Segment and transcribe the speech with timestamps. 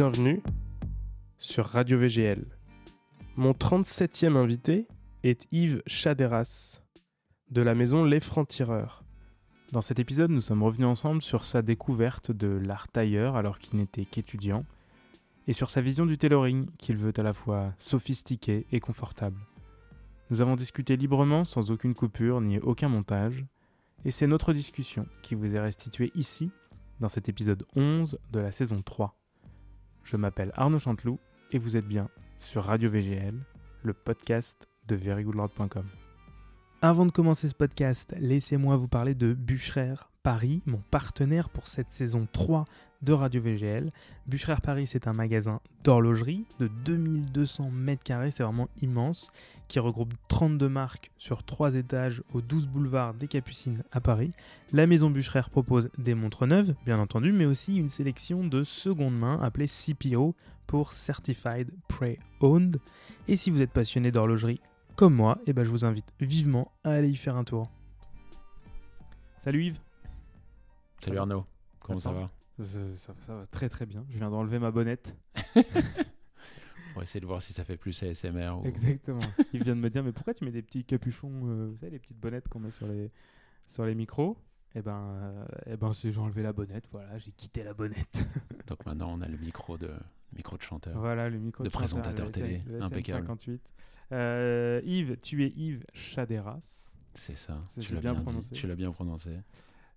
[0.00, 0.42] Bienvenue
[1.36, 2.46] sur Radio VGL.
[3.36, 4.88] Mon 37e invité
[5.24, 6.80] est Yves Chaderas
[7.50, 9.04] de la maison Les Francs-Tireurs.
[9.72, 13.78] Dans cet épisode, nous sommes revenus ensemble sur sa découverte de l'art tailleur alors qu'il
[13.78, 14.64] n'était qu'étudiant
[15.46, 19.36] et sur sa vision du tailoring qu'il veut à la fois sophistiqué et confortable.
[20.30, 23.44] Nous avons discuté librement sans aucune coupure ni aucun montage
[24.06, 26.50] et c'est notre discussion qui vous est restituée ici
[27.00, 29.19] dans cet épisode 11 de la saison 3.
[30.10, 31.20] Je m'appelle Arnaud Chanteloup
[31.52, 32.08] et vous êtes bien
[32.40, 33.38] sur Radio VGL,
[33.84, 35.86] le podcast de verygoodlord.com.
[36.82, 41.92] Avant de commencer ce podcast, laissez-moi vous parler de Bûcherer Paris, mon partenaire pour cette
[41.92, 42.64] saison 3
[43.02, 43.92] de Radio VGL.
[44.26, 49.30] Bûcherer Paris, c'est un magasin d'horlogerie de 2200 mètres carrés, c'est vraiment immense,
[49.68, 54.32] qui regroupe 32 marques sur 3 étages au 12 boulevard des Capucines à Paris.
[54.72, 59.18] La maison Bûcherer propose des montres neuves, bien entendu, mais aussi une sélection de seconde
[59.18, 60.34] main appelée CPO
[60.66, 62.80] pour Certified Pre-Owned.
[63.28, 64.60] Et si vous êtes passionné d'horlogerie
[64.96, 67.70] comme moi, eh ben je vous invite vivement à aller y faire un tour.
[69.38, 69.80] Salut Yves.
[70.98, 71.46] Salut Arnaud,
[71.80, 72.30] comment ça va?
[72.64, 74.04] Ça, ça va très très bien.
[74.10, 75.16] Je viens d'enlever ma bonnette.
[76.92, 78.50] Pour essayer de voir si ça fait plus ASMR.
[78.60, 78.66] Ou...
[78.66, 79.20] Exactement.
[79.52, 81.92] Il vient de me dire mais pourquoi tu mets des petits capuchons, euh, vous savez
[81.92, 83.10] les petites bonnettes qu'on met sur les
[83.66, 84.36] sur les micros?
[84.74, 86.88] Eh ben, euh, eh ben j'ai enlevé la bonnette.
[86.92, 88.24] Voilà, j'ai quitté la bonnette.
[88.66, 89.90] Donc maintenant on a le micro de
[90.32, 90.98] micro de chanteur.
[90.98, 93.26] Voilà le micro de, de présentateur télé, le impeccable.
[93.26, 93.60] 58.
[94.12, 96.92] Euh, Yves, tu es Yves Chaderas.
[97.14, 97.58] C'est ça.
[97.80, 98.54] Tu l'as bien bien, prononcé.
[98.54, 99.30] Tu l'as bien prononcé.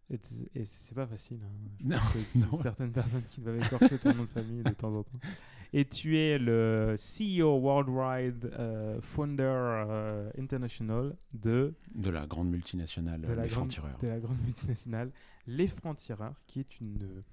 [0.09, 1.39] Et, c'est pas facile.
[1.43, 1.71] hein.
[1.79, 2.61] Je Non, pense non.
[2.61, 5.19] certaines personnes qui doivent écorcher ton nom de famille de temps en temps.
[5.75, 13.21] Et tu es le CEO Worldwide euh, Founder euh, International de, De la grande multinationale,
[13.21, 13.97] de, la les grande, francs-tireurs.
[13.97, 15.11] de la grande multinationale
[15.47, 17.23] Les Francs-Tireurs, qui est une,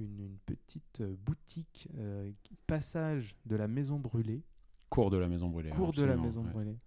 [0.00, 2.32] une, une petite euh, boutique, euh,
[2.66, 4.42] passage de la Maison Brûlée,
[4.90, 5.70] Cours de la Maison Brûlée.
[5.70, 6.50] cours de la Maison ouais.
[6.50, 6.78] Brûlée,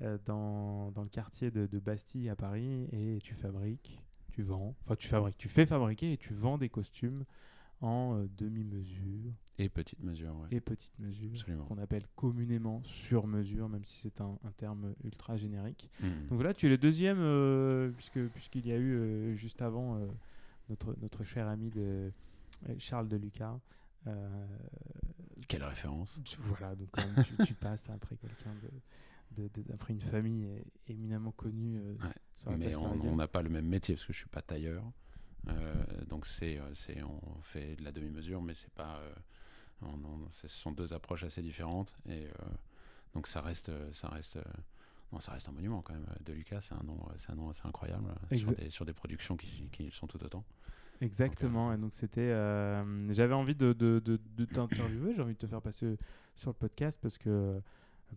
[0.00, 4.00] euh, dans, dans le quartier de, de Bastille à Paris, et tu fabriques,
[4.30, 7.24] tu vends, enfin tu fabriques, tu fais fabriquer et tu vends des costumes
[7.80, 10.48] en euh, demi-mesure Et petite mesure, ouais.
[10.50, 11.32] et petite mesure,
[11.66, 15.88] qu'on appelle communément sur mesure, même si c'est un, un terme ultra générique.
[16.00, 16.10] Mhm.
[16.28, 19.98] Donc voilà, tu es le deuxième, euh, puisque puisqu'il y a eu euh, juste avant
[20.68, 22.12] notre, notre cher ami de,
[22.78, 23.58] Charles de Lucas.
[25.48, 26.20] Quelle référence.
[26.38, 28.68] voilà, donc quand même, tu, tu passes après quelqu'un de,
[29.36, 30.46] de- de- après une famille
[30.88, 34.12] éminemment connue euh, Ouais, sur la Mais on n'a pas le même métier parce que
[34.12, 34.84] je suis pas tailleur.
[35.48, 35.74] Euh,
[36.08, 38.98] donc c'est, euh, c'est, on fait de la demi-mesure, mais c'est pas.
[38.98, 39.14] euh,
[39.82, 42.26] on- on- ce sont deux approches assez différentes et
[43.14, 44.38] donc ça reste, ça reste.
[45.12, 46.06] non, ça reste un monument quand même.
[46.24, 49.36] De Lucas, c'est un nom, c'est un nom assez incroyable sur des, sur des productions
[49.36, 50.44] qui, qui le sont tout autant.
[51.00, 52.20] Exactement, et donc c'était.
[52.30, 55.96] euh, J'avais envie de, de, de, de t'interviewer, j'ai envie de te faire passer
[56.36, 57.60] sur le podcast parce que,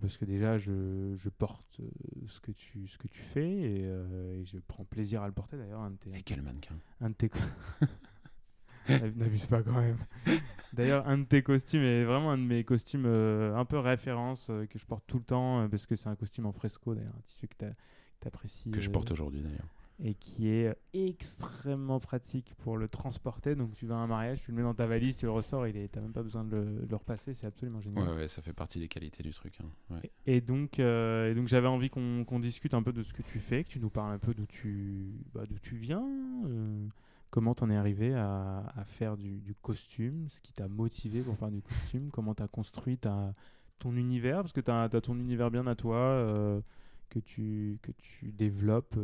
[0.02, 1.86] parce que déjà je, je porte euh,
[2.28, 5.34] ce que tu, ce que tu fais et, euh, et je prends plaisir à le
[5.34, 5.82] porter d'ailleurs.
[5.82, 7.30] Un de tes, Et quel mannequin un de tes
[8.90, 9.98] N'abuse pas quand même.
[10.74, 14.48] D'ailleurs, un de tes costumes est vraiment un de mes costumes euh, un peu référence
[14.50, 17.16] euh, que je porte tout le temps parce que c'est un costume en fresco d'ailleurs,
[17.16, 18.72] un tissu que tu apprécies.
[18.72, 19.70] que je porte aujourd'hui d'ailleurs.
[20.06, 23.56] Et qui est extrêmement pratique pour le transporter.
[23.56, 25.66] Donc tu vas à un mariage, tu le mets dans ta valise, tu le ressors,
[25.66, 28.10] il est, t'as même pas besoin de le, de le repasser, c'est absolument génial.
[28.10, 29.54] Ouais, ouais, ça fait partie des qualités du truc.
[29.62, 29.70] hein.
[29.96, 30.12] Ouais.
[30.26, 33.22] Et donc, euh, et donc j'avais envie qu'on qu'on discute un peu de ce que
[33.22, 36.06] tu fais, que tu nous parles un peu d'où tu, bah, d'où tu viens,
[36.48, 36.86] euh,
[37.30, 41.38] comment t'en es arrivé à, à faire du, du costume, ce qui t'a motivé pour
[41.38, 43.34] faire du costume, comment t'as construit ta,
[43.80, 46.60] ton univers, parce que t'as as ton univers bien à toi, euh,
[47.10, 48.98] que, tu, que tu développes,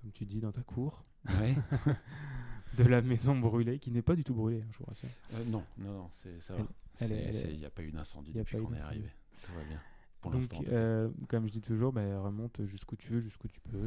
[0.00, 1.54] comme tu dis, dans ta cour, Ouais.
[2.78, 5.08] de la maison brûlée, qui n'est pas du tout brûlée, hein, je vous rassure.
[5.34, 6.54] Euh, non, non, non, c'est ça.
[7.02, 9.10] Il n'y a pas eu d'incendie depuis qu'on est arrivé.
[9.44, 9.80] Tout va bien.
[10.20, 13.78] Pour donc, euh, comme je dis toujours, bah, remonte jusqu'où tu veux, jusqu'où tu peux.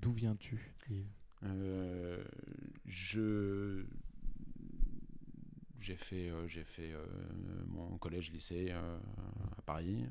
[0.00, 0.74] D'où viens-tu
[1.44, 2.22] Euh,
[2.86, 3.84] je
[5.80, 7.06] j'ai fait euh, j'ai fait euh,
[7.68, 8.98] mon collège lycée euh,
[9.56, 10.04] à Paris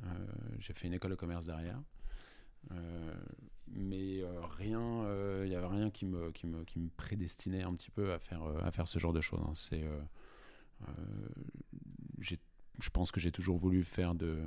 [0.60, 1.77] j'ai fait une école de commerce derrière
[3.69, 5.06] mais euh, rien
[5.44, 8.19] il n'y avait rien qui me, qui, me, qui me prédestinait un petit peu à
[8.19, 9.54] faire, euh, à faire ce genre de choses hein.
[9.54, 10.00] c'est euh,
[10.88, 10.92] euh,
[12.80, 14.39] je pense que j'ai toujours voulu faire de,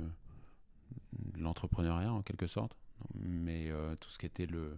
[1.37, 2.75] l'entrepreneuriat en quelque sorte
[3.15, 4.77] mais euh, tout ce qui était le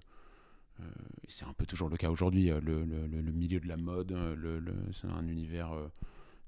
[0.80, 0.84] euh,
[1.28, 4.36] c'est un peu toujours le cas aujourd'hui, euh, le, le- milieu de la mode, euh,
[4.36, 5.88] le, c'est un univers euh,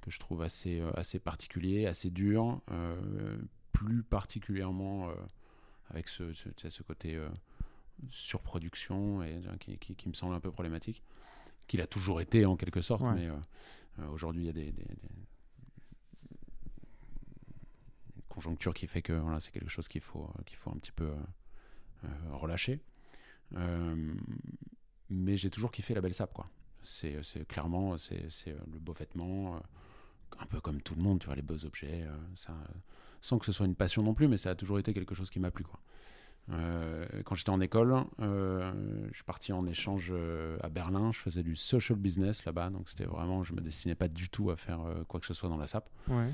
[0.01, 3.37] que je trouve assez, euh, assez particulier, assez dur, euh,
[3.71, 5.13] plus particulièrement euh,
[5.89, 6.33] avec ce,
[6.83, 7.29] côté euh,
[8.09, 11.01] surproduction et, euh, qui, qui- qui me semble un peu problématique,
[11.67, 13.13] qu'il a toujours été en quelque sorte, Ouais.
[13.13, 14.97] mais euh, aujourd'hui il y a des, des- des-
[18.29, 21.13] conjoncture qui fait que voilà, c'est quelque chose qu'il faut, qu'il faut un petit peu
[22.31, 22.81] relâcher.
[25.09, 26.49] mais j'ai toujours kiffé la belle sape, quoi.
[26.83, 29.59] C'est clairement c'est le beau vêtement,
[30.37, 32.05] un peu comme tout le monde, tu vois, les beaux objets,
[32.35, 32.53] ça,
[33.25, 35.31] sans que ce soit une passion non plus, mais ça a toujours été quelque chose
[35.31, 35.79] qui m'a plu, quoi.
[36.51, 38.71] Euh, quand j'étais en école, euh,
[39.09, 41.11] je suis parti en échange euh, à Berlin.
[41.11, 44.51] Je faisais du social business là-bas, donc c'était vraiment, je me destinais pas du tout
[44.51, 45.89] à faire quoi que ce soit dans la SAP.
[46.07, 46.29] Ouais.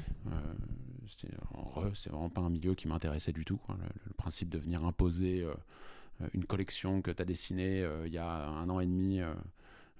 [1.08, 3.62] c'était vraiment pas un milieu qui m'intéressait du tout.
[3.70, 5.48] Le, principe de venir imposer
[6.34, 9.22] une collection que tu as dessinée il y a un an et demi.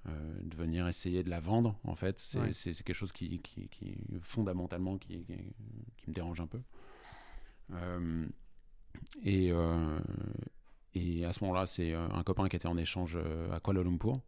[0.04, 4.98] de venir essayer de la vendre, en fait, c'est quelque chose qui, qui, qui fondamentalement
[4.98, 6.60] qui, qui, me dérange un peu.
[9.24, 9.98] Et, euh,
[10.94, 13.82] et à ce moment-là, c'est euh, un copain qui était en échange euh, à Kuala
[13.82, 14.20] Lumpur.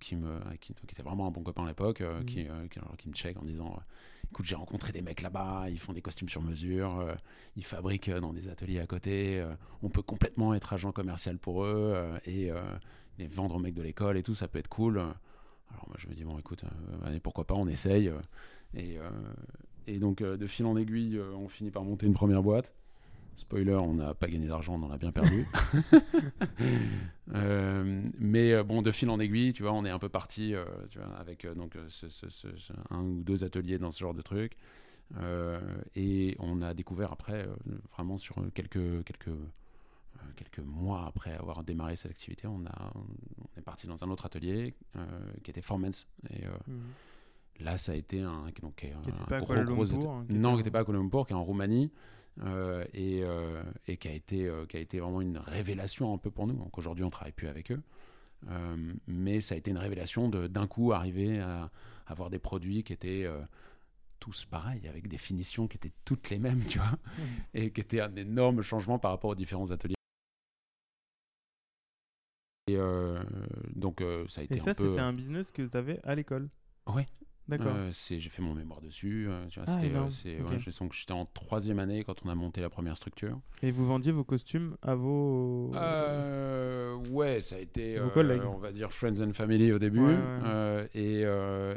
[0.00, 2.24] qui, me, qui, était vraiment un bon copain à l'époque, mmh.
[2.24, 2.46] qui,
[2.98, 3.78] qui, me check en disant
[4.30, 7.14] Écoute, j'ai rencontré des mecs là-bas, ils font des costumes sur mesure,
[7.56, 9.46] ils fabriquent dans des ateliers à côté,
[9.82, 11.94] on peut complètement être agent commercial pour eux
[12.24, 12.50] et
[13.18, 14.96] les vendre aux mecs de l'école et tout, ça peut être cool.
[14.98, 16.64] Alors moi, je me dis Bon, écoute,
[17.22, 18.10] pourquoi pas, on essaye.
[18.72, 18.98] Et,
[19.88, 22.74] et donc, de fil en aiguille, on finit par monter une première boîte.
[23.38, 25.46] Spoiler, on n'a pas gagné d'argent, on en a bien perdu.
[27.34, 30.54] Euh, mais euh, bon, de fil en aiguille, tu vois, on est un peu parti
[30.54, 30.64] euh,
[31.18, 31.76] avec donc
[32.88, 34.56] un ou deux ateliers dans ce genre de truc.
[35.94, 37.46] et on a découvert après,
[37.92, 39.36] vraiment sur quelques, quelques,
[40.36, 44.24] quelques mois après avoir démarré cette activité, on, a, on est parti dans un autre
[44.24, 44.74] atelier
[45.42, 46.08] qui était Formance.
[46.30, 46.80] Et, mhm.
[47.60, 50.80] Là, ça a été un, donc, qui un gros, gros, hein, non, qui n'était pas
[50.80, 51.90] à Kuala Lumpur, qui est en Roumanie.
[52.42, 56.18] Euh, et, euh, et, qui, a été, euh, qui a été vraiment une révélation un
[56.18, 56.54] peu pour nous.
[56.54, 57.82] Donc aujourd'hui, on travaille plus avec eux.
[59.06, 61.70] mais ça a été une révélation de d'un coup arriver à,
[62.06, 63.26] avoir des produits qui étaient
[64.20, 67.22] tous pareils, avec des finitions qui étaient toutes les mêmes, tu vois, mmh.
[67.54, 69.94] et qui étaient un énorme changement par rapport aux différents ateliers.
[72.68, 72.78] Et
[73.74, 76.48] donc ça a été et ça, c'était un business que tu avais à l'école
[76.86, 77.02] Oui,
[77.48, 77.74] D'accord.
[77.74, 79.26] Euh, j'ai fait mon mémoire dessus.
[79.28, 80.58] Euh, tu vois, ah, euh,
[80.92, 83.40] j'étais en troisième année quand on a monté la première structure.
[83.62, 85.72] Et vous vendiez vos costumes à vos.
[87.10, 90.16] ouais, ça a été, on va dire, friends and family au début.
[90.94, 91.22] Et,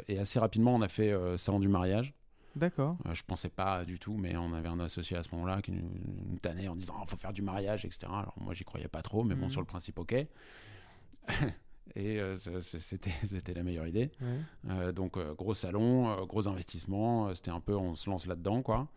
[0.08, 2.12] et, assez rapidement, on a fait salon du mariage.
[2.54, 2.98] D'accord.
[3.10, 5.88] je pensais pas du tout, mais on avait un associé à ce moment-là qui nous,
[6.42, 8.00] tannait en disant il oh, faut faire du mariage, etc.
[8.08, 9.50] Alors moi, j'y croyais pas trop, mais bon, mhm.
[9.50, 10.14] sur le principe, ok.
[11.94, 14.10] Et euh, c'était la meilleure idée.
[14.68, 17.34] Euh, donc, euh, gros salon, gros investissement.
[17.34, 18.88] C'était un peu, on se lance là-dedans, quoi.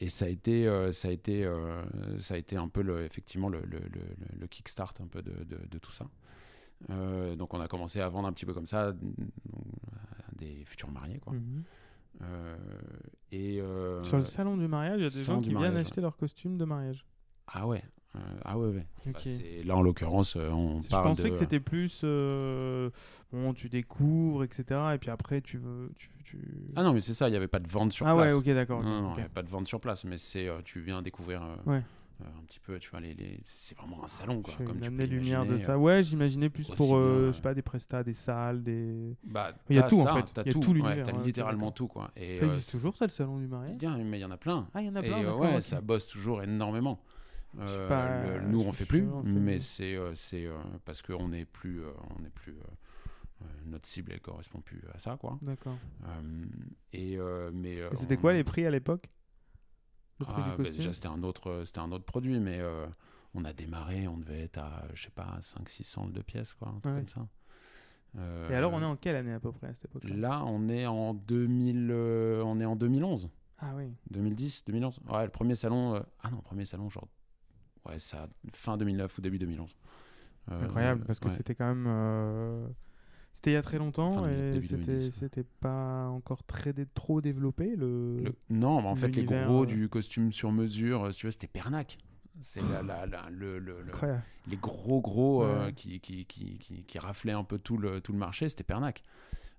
[0.00, 1.48] et ça a été, ça a été,
[2.18, 3.80] ça a été un peu le, effectivement le, le,
[4.38, 6.06] le, kickstart un peu de, de, tout ça.
[7.36, 8.92] donc on a commencé à vendre un petit peu comme ça à
[10.36, 11.34] des futurs mariés quoi.
[11.34, 11.64] Mhm.
[13.32, 13.60] et
[14.02, 16.56] sur le salon du mariage, il y a des gens qui viennent acheter leurs costumes
[16.56, 17.04] de mariage.
[17.48, 17.82] Ah ouais,
[18.16, 18.86] euh, ah ouais, ouais.
[19.06, 19.20] Bah,
[19.64, 22.00] là, en l'occurrence, euh, on Je pensais que c'était plus.
[22.04, 22.90] Euh,
[23.32, 24.80] bon, tu découvres, etc.
[24.94, 25.92] Et puis après, tu veux.
[26.24, 26.38] Tu,
[26.74, 28.32] Ah non, mais c'est ça, il n'y avait pas de vente sur ah place.
[28.32, 28.82] Ah ouais, ok, d'accord.
[28.82, 31.42] Non, non, il n'y avait pas de vente sur place, mais c'est tu viens découvrir.
[31.42, 31.82] un
[32.46, 33.40] petit peu, tu vois, les, les...
[33.44, 34.54] c'est vraiment un salon, quoi.
[34.64, 35.78] Comme tu peux lumières de ça.
[35.78, 39.16] Ouais, j'imaginais plus pour, je sais pas, des prestats, des salles, des.
[39.22, 40.32] Bah, il y a tout en fait.
[40.46, 41.04] Il y a tout, l'univers.
[41.04, 42.10] T'as littéralement tout, quoi.
[42.16, 43.76] Et, ça existe toujours, ça, le salon du mariage?
[43.76, 44.66] Bien, mais il y en a plein.
[44.72, 45.18] Ah, il y en a plein.
[45.20, 47.02] Et ouais, ça bosse toujours énormément.
[47.58, 51.82] Euh, nous, on fait plus, mais c'est euh, euh, parce qu'on n'est plus,
[52.18, 52.54] on est plus
[53.66, 55.38] notre cible ne correspond plus à ça, quoi.
[55.42, 55.78] D'accord.
[56.92, 57.18] et
[57.52, 59.08] mais c'était quoi les prix à l'époque?
[60.26, 62.60] Ah, bah, Déjà, c'était un autre, c'était un autre produit, mais
[63.34, 66.80] on a démarré, on devait être à, je sais pas, 500-600 de pièces, quoi, un
[66.80, 67.28] truc comme ça.
[68.50, 70.68] et alors, on est en quelle année à peu près à cette époque Là, on
[70.68, 73.30] est en 2000, on est en 2011.
[73.60, 73.92] Ah oui.
[74.10, 75.00] 2010, 2011.
[75.10, 76.02] Ouais, le premier salon.
[76.22, 77.08] ah non, premier salon, genre
[77.88, 79.76] ouais, ça, fin 2009 ou début 2011.
[80.50, 81.86] Euh, Incroyable, parce que c'était quand même.
[81.86, 82.66] Euh,
[83.32, 87.76] c'était il y a très longtemps et c'était pas encore très trop développé.
[87.76, 88.24] Le...
[88.50, 91.98] Non, mais en fait, les gros euh, du costume sur mesure, tu vois, c'était Pernac.
[92.40, 93.84] C'est la, le, le,
[94.46, 98.48] les gros gros qui, qui, qui, qui, raflaient un peu tout le, tout le marché,
[98.48, 99.02] c'était Pernac.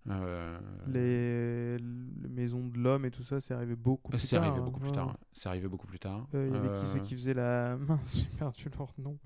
[0.08, 2.30] Euh, les...
[2.30, 4.44] maisons de l'homme et tout ça, c'est arrivé beaucoup plus tard.
[4.44, 5.18] Arrivé beaucoup plus tard.
[5.34, 6.28] C'est arrivé beaucoup plus tard.
[6.34, 7.78] Il y avait qui ceux qui faisaient la.
[7.78, 9.18] Mince, j'ai perdu leur nom.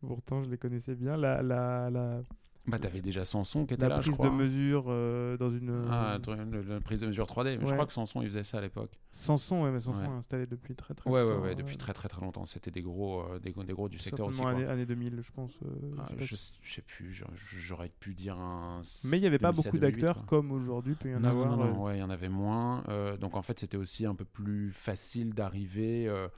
[0.00, 1.16] Pourtant, je les connaissais bien.
[1.16, 2.22] La, la, la,
[2.66, 4.30] Bah, t'avais déjà Sanson qui était la là, je prise crois.
[4.30, 5.84] de mesure euh, dans une.
[5.90, 7.58] Ah, le- le- la prise de mesure 3D.
[7.58, 8.98] Mais je crois que Sanson, il faisait ça à l'époque.
[9.12, 10.06] Sanson, ouais, mais Sanson Ouais.
[10.06, 11.42] est installé depuis très très Ouais, ouais, longtemps.
[11.42, 12.46] ouais, depuis très très très longtemps.
[12.46, 14.40] C'était des gros, euh, des, gros- des gros du secteur aussi.
[14.40, 14.52] Quoi.
[14.52, 15.52] année, année 2000, je pense.
[15.62, 15.68] euh,
[15.98, 18.80] Ah, je sais je, je plus, j'aurais- pu dire un.
[19.04, 21.28] Mais il n'y avait pas 2007, beaucoup 2008, d'acteurs comme aujourd'hui peut y en non,
[21.28, 21.56] avoir.
[21.58, 22.82] non, non, euh, ouais, il y en avait moins.
[22.88, 26.08] Euh, donc en fait, c'était aussi un peu plus facile d'arriver.
[26.08, 26.28] euh,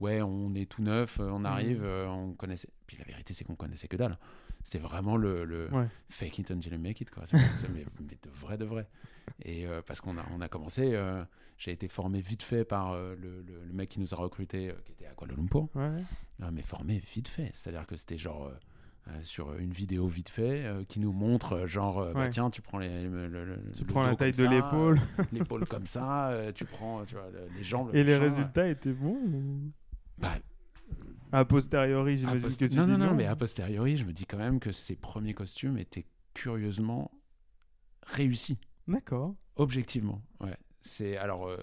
[0.00, 1.84] ouais, on est tout neuf, euh, on arrive, Mhm.
[1.86, 2.68] euh, on connaissait.
[2.86, 4.18] Puis la vérité, c'est qu'on connaissait que dalle.
[4.64, 5.86] C'était vraiment le, le Ouais.
[6.10, 7.24] fake it until you make it, quoi.
[7.72, 8.86] mais, mais de vrai, de vrai.
[9.42, 11.24] Et euh, parce qu'on a, on a commencé, euh,
[11.58, 14.70] j'ai été formé vite fait par euh, le, le- le mec qui nous a recrutés,
[14.70, 15.68] euh, qui était à Kuala Lumpur.
[15.74, 16.02] ouais.
[16.52, 17.50] Mais formé vite fait.
[17.54, 18.50] C'est-à-dire que c'était genre
[19.22, 23.26] sur une vidéo vite fait qui nous montre genre bah, tiens tu prends les, le,
[23.28, 25.00] le- le- Tu prends la taille de l'épaule.
[25.32, 29.16] l'épaule comme ça tu prends tu vois le- les jambes Et les résultats étaient bons
[29.16, 29.72] ou-
[30.18, 30.34] Bah,
[31.32, 34.12] A posteriori, j'imagine post- que tu non dis non non mais a posteriori je me
[34.12, 37.10] dis quand même que ces premiers costumes étaient curieusement
[38.02, 38.58] réussis
[38.88, 39.34] D'accord.
[39.56, 41.56] objectivement ouais c'est alors euh,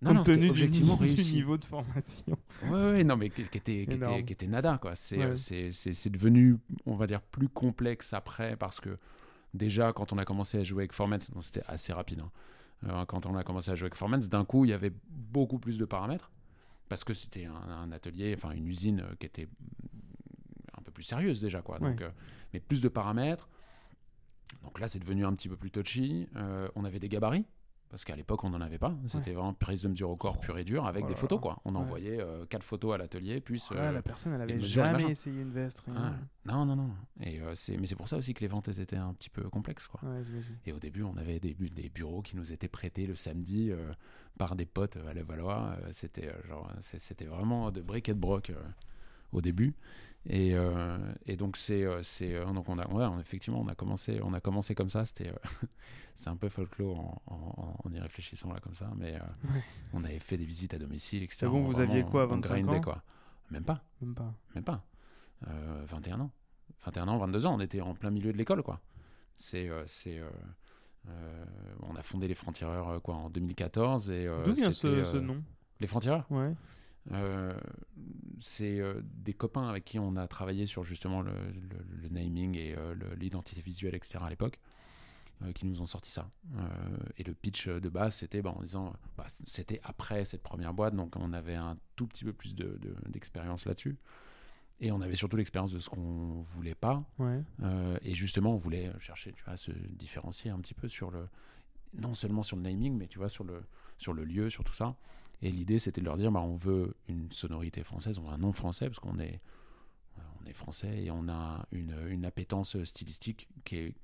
[0.00, 1.34] non, non, tenu objectivement du réussi.
[1.34, 2.24] niveau de formation.
[2.62, 4.14] Ouais, ouais, non, mais qui, était, Énorme.
[4.14, 4.94] était, qui était nada, quoi.
[4.94, 5.24] C'est Ouais.
[5.26, 6.56] euh, c'est- devenu,
[6.86, 8.96] on va dire, plus complexe après, parce que
[9.52, 12.30] déjà, quand on a commencé à jouer avec Formats, c'était assez rapide, hein.
[12.88, 15.58] Euh, quand on a commencé à jouer avec Formats, d'un coup, il y avait beaucoup
[15.58, 16.30] plus de paramètres,
[16.88, 19.48] parce que c'était un, un atelier, enfin une usine euh, qui était
[20.78, 21.78] un peu plus sérieuse déjà, quoi.
[21.78, 22.06] Donc, Ouais.
[22.06, 22.10] euh,
[22.52, 23.48] mais plus de paramètres.
[24.62, 26.28] Donc là, c'est devenu un petit peu plus touchy.
[26.36, 27.44] Euh, on avait des gabarits.
[27.94, 28.92] Parce qu'à l'époque, on n'en avait pas.
[29.06, 31.38] C'était vraiment prise de mesure au corps pur et dur avec Oh des photos.
[31.40, 31.60] Quoi.
[31.64, 35.40] On envoyait euh, quatre photos à l'atelier, puis euh, la personne, elle avait jamais essayé
[35.42, 35.78] une veste.
[35.86, 35.94] rien.
[35.96, 36.90] ah, non, non, non.
[37.20, 39.30] Et euh, c'est, mais c'est pour ça aussi que les ventes elles étaient un petit
[39.30, 40.00] peu complexes, quoi.
[40.66, 43.70] Et au début, on avait des, bu- des bureaux qui nous étaient prêtés le samedi
[44.38, 45.76] par des potes à Levallois.
[45.84, 48.50] Euh, c'était genre, c'était vraiment de brick et de broc
[49.30, 49.74] au début.
[50.26, 53.68] Et, euh, et donc c'est, euh, c'est, euh, donc on a, ouais, on- effectivement, on
[53.68, 55.04] a commencé, on a commencé comme ça.
[55.04, 55.30] C'était,
[56.16, 59.62] c'est un peu folklore en, en- en y réfléchissant là comme ça, mais Ouais.
[59.92, 61.46] on avait fait des visites à domicile, etc.
[61.46, 62.80] Bon, vous Vraiment, aviez quoi, on 25 grindait, ans?
[62.82, 63.02] quoi.
[63.50, 63.82] Même pas.
[64.00, 64.32] Même pas.
[64.54, 64.82] Même pas.
[65.48, 66.30] Euh, 21 ans.
[66.86, 68.80] 21 ans, 22 ans, on était en plein milieu de l'école, quoi.
[69.36, 69.70] C'est.
[69.86, 70.20] c'est
[71.06, 71.44] euh,
[71.82, 74.08] on a fondé les Francs-Tireurs quoi, en 2014.
[74.10, 75.42] et euh, D'où vient ce, ce nom?
[75.80, 76.24] Les Francs-Tireurs?
[76.30, 76.54] Ouais.
[77.12, 77.54] Euh,
[78.40, 82.56] C'est euh, des copains avec qui on a travaillé sur justement le, le- le naming
[82.56, 84.18] et euh, l'identité visuelle, etc.
[84.24, 84.58] à l'époque.
[85.54, 86.30] qui nous ont sorti ça.
[87.18, 90.94] Et le pitch de base, c'était bah, en disant, bah, c'était après cette première boîte,
[90.94, 93.96] donc on avait un tout petit peu plus de- de- d'expérience là-dessus.
[94.80, 97.04] Et on avait surtout l'expérience de ce qu'on voulait pas.
[97.18, 97.42] Ouais.
[98.02, 101.28] Et justement, on voulait chercher, tu vois, à se différencier un petit peu sur le,
[101.94, 103.62] non seulement sur le naming, mais tu vois, sur le,
[103.98, 104.96] sur le lieu, sur tout ça.
[105.42, 108.38] Et l'idée, c'était de leur dire, bah, on veut une sonorité française, on veut un
[108.38, 109.40] nom français, parce qu'on est,
[110.42, 113.94] on est français et on a une, une appétence stylistique qui est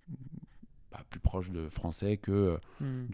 [0.90, 3.06] bah, plus proche de français que euh, Hmm.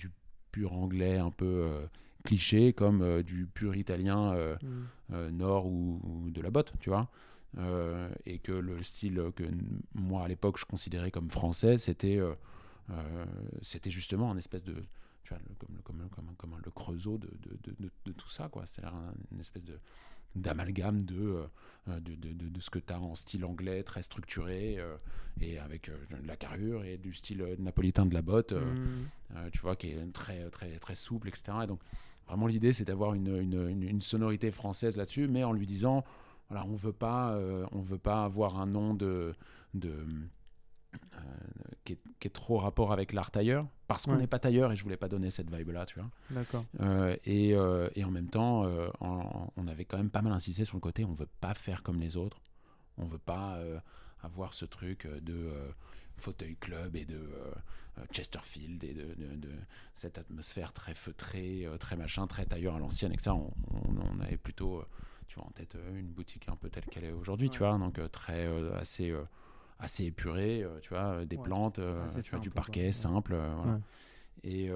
[0.52, 1.87] pur anglais un peu euh,
[2.25, 5.28] cliché, comme euh, du pur italien Hmm.
[5.30, 7.08] nord ou, ou de la botte, tu vois.
[8.26, 9.44] Et que le style que
[9.94, 12.20] moi à l'époque je considérais comme français, c'était
[13.62, 14.75] c'était justement un espèce de
[15.26, 17.56] tu vois, le- comme, le- comme, le- comme, un- comme un- le creusot de, de,
[17.64, 18.64] de, de- de tout ça, quoi.
[18.66, 19.78] C'est-à-dire un- une espèce de
[20.35, 21.47] d'amalgame de,
[21.88, 24.97] euh, de, ce que tu as en style anglais très structuré euh,
[25.40, 28.52] et avec euh, de la carrure et du style napolitain de la botte
[29.35, 31.56] euh, tu vois, qui est très, très, très souple, etc.
[31.64, 31.80] Et donc,
[32.28, 36.04] vraiment, l'idée, c'est d'avoir une, une, une- une sonorité française là-dessus, mais en lui disant,
[36.50, 39.35] voilà, on veut pas, euh, on veut pas avoir un nom de,
[39.73, 39.95] de
[41.85, 44.19] qui, est, qui est trop rapport avec l'art tailleur, parce qu'on Ouais.
[44.19, 46.11] n'est pas tailleur, et je voulais pas donner cette vibe-là, tu vois.
[46.31, 46.65] D'accord.
[46.81, 50.65] Euh, et, euh, et en même temps, euh, on avait quand même pas mal insisté
[50.65, 52.41] sur le côté, on veut pas faire comme les autres,
[52.99, 53.79] on veut pas euh,
[54.23, 55.69] avoir ce truc euh, de euh,
[56.17, 57.53] fauteuil club et de euh,
[57.99, 59.50] euh, Chesterfield et de, de- de
[59.95, 63.31] cette atmosphère très feutrée, euh, très machin, très tailleur à l'ancienne, etc.
[63.31, 64.85] On, on- on avait plutôt, euh,
[65.29, 67.76] tu vois, en tête euh, une boutique un peu telle qu'elle est aujourd'hui, tu vois,
[67.79, 69.23] donc euh, très euh, assez euh,
[69.78, 71.42] assez épurée, euh, tu vois, euh, des Ouais.
[71.45, 72.56] plantes, euh, tu vois, du quoi.
[72.62, 73.73] parquet simple, voilà.
[73.75, 73.80] Ouais.
[74.45, 74.71] Et,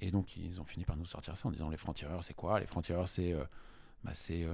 [0.00, 2.58] et donc, ils ont fini par nous sortir ça en disant les francs-tireurs, c'est quoi?
[2.58, 3.34] Les francs-tireurs, c'est
[4.04, 4.46] bah, c'est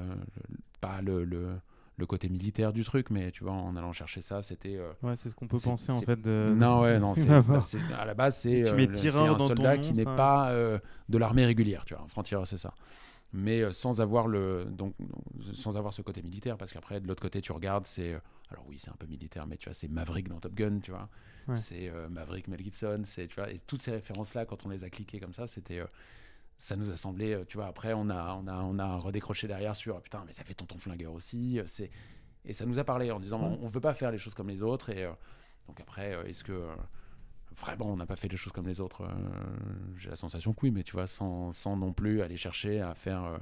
[0.80, 1.58] pas le, le,
[1.96, 4.76] le côté militaire du truc, mais tu vois, en allant chercher ça, c'était.
[4.76, 6.54] euh, Ouais, c'est ce qu'on peut penser en fait de.
[6.56, 8.86] non, ouais, non, c'est, bah, c'est- à la base, c'est, euh,
[9.34, 10.78] un soldat nom, qui n'est pas euh,
[11.08, 12.04] de l'armée régulière, tu vois.
[12.04, 12.72] Un franc-tireur, c'est ça.
[13.32, 14.94] Mais sans avoir le donc
[15.52, 18.18] sans avoir ce côté militaire parce qu'après de l'autre côté tu regardes c'est
[18.50, 20.90] alors oui c'est un peu militaire mais tu vois c'est Maverick dans Top Gun tu
[20.90, 21.08] vois
[21.48, 21.56] Ouais.
[21.56, 24.68] c'est euh, Maverick Mel Gibson c'est tu vois et toutes ces références là quand on
[24.68, 25.86] les a cliquées comme ça c'était euh,
[26.58, 29.46] ça nous a semblé euh, tu vois après on a on a on a redécroché
[29.48, 31.90] derrière sur ah, putain mais ça fait tonton flingueur aussi c'est
[32.44, 34.48] et ça nous a parlé en disant on, on veut pas faire les choses comme
[34.48, 35.12] les autres et euh,
[35.68, 36.68] Donc après, est-ce que
[37.56, 39.08] vraiment on n'a pas fait les choses comme les autres
[39.96, 42.94] J'ai la sensation que oui, mais tu vois, sans, sans non plus aller chercher à
[42.94, 43.38] faire,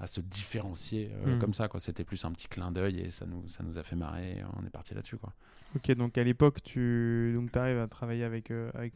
[0.00, 1.38] à se différencier euh, Mm.
[1.38, 1.68] comme ça.
[1.68, 1.78] quoi.
[1.78, 4.42] C'était plus un petit clin d'œil et ça nous, ça nous a fait marrer.
[4.60, 5.32] On est parti là-dessus, quoi.
[5.76, 8.94] Ok, donc à l'époque, tu donc arrives à travailler avec, euh, avec.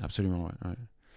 [0.00, 0.52] Absolument, ouais.
[0.68, 0.74] ouais.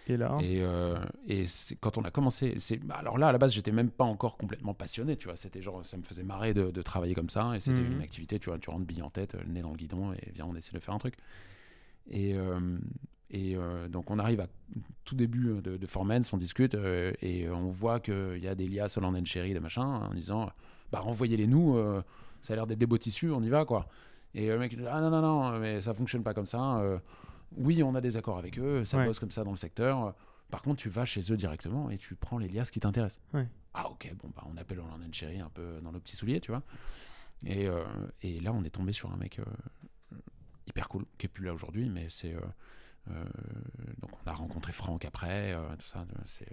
[0.07, 1.45] Et là, Et, euh, et
[1.81, 4.37] quand on a commencé, c'est bah, alors là à la base j'étais même pas encore
[4.37, 5.35] complètement passionné, tu vois.
[5.35, 7.93] C'était genre ça me faisait marrer de, de travailler comme ça et c'était Mhm.
[7.93, 8.59] une activité, tu vois.
[8.59, 10.79] Tu rentres bille en tête, le nez dans le guidon et viens on essaie de
[10.79, 11.15] faire un truc.
[12.11, 12.77] Et, euh,
[13.31, 14.47] et euh, donc on arrive à
[15.03, 18.67] tout début de, de Formance, on discute euh, et on voit qu'il y a des
[18.67, 20.49] liasses Holland and Cherry, des machins, en disant
[20.91, 22.03] bah renvoyez-les nous, euh,
[22.41, 23.87] ça a l'air d'être des beaux tissus, on y va quoi.
[24.33, 26.79] Et le mec dit ah non non non mais ça fonctionne pas comme ça.
[26.79, 26.99] euh,
[27.57, 29.05] oui on a des accords avec eux, ça Ouais.
[29.05, 30.13] bosse comme ça dans le secteur.
[30.51, 33.19] Par contre tu vas chez eux directement et tu prends les liasses qui t'intéressent.
[33.33, 33.47] Ouais.
[33.73, 36.39] Ah ok bon bah on appelle Holland and Cherry un peu dans le petit soulier
[36.39, 36.61] tu vois.
[37.45, 37.83] Et, euh,
[38.21, 39.43] et là on est tombé sur un mec euh,
[40.67, 42.45] hyper cool qui est plus là aujourd'hui mais c'est euh, euh,
[43.07, 46.51] donc on a rencontré Franck après euh, tout ça c'est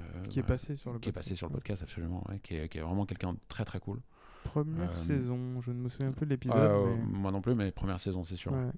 [0.00, 1.28] euh, qui est passé sur le qui est podcast.
[1.28, 3.80] passé sur le podcast absolument ouais, qui, est, qui est vraiment quelqu'un de très très
[3.80, 4.00] cool
[4.44, 6.56] Première Euh, saison, je ne me souviens plus de l'épisode.
[6.58, 8.70] Euh, mais- moi non plus mais première saison c'est sûr Ouais.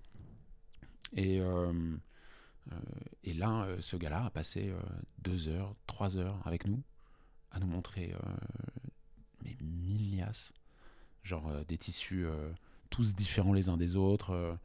[1.14, 1.72] et euh,
[2.72, 2.76] euh,
[3.24, 4.78] et là euh, ce gars-là a passé euh,
[5.18, 6.82] deux heures trois heures avec nous
[7.52, 8.32] à nous montrer euh,
[9.44, 10.52] mais mille liasses
[11.22, 12.50] genre euh, des tissus euh,
[12.90, 14.58] tous différents les uns des autres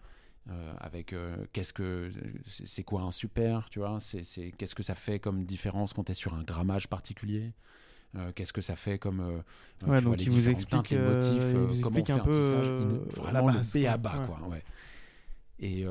[0.50, 2.12] euh, avec euh, qu'est-ce que
[2.48, 4.00] c'est quoi un super tu vois?
[4.00, 7.54] C'est c'est- qu'est-ce que ça fait comme différence quand tu es sur un grammage particulier?
[8.16, 10.90] Euh, qu'est-ce que ça fait comme Ouais, tu donc vois, les il vous explique, teintes,
[10.92, 12.68] les motifs vous comment on fait un peu, tissage
[13.18, 14.64] vraiment base, le B à bas quoi ouais.
[15.60, 15.86] Et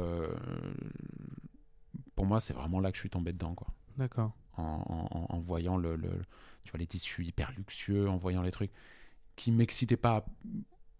[2.15, 3.69] pour moi c'est vraiment là que je suis tombé dedans quoi.
[3.97, 4.33] D'accord.
[4.57, 6.23] en, en- en voyant le, le-
[6.65, 8.73] tu vois, les tissus hyper luxueux, en voyant les trucs
[9.37, 10.27] qui m'excitaient pas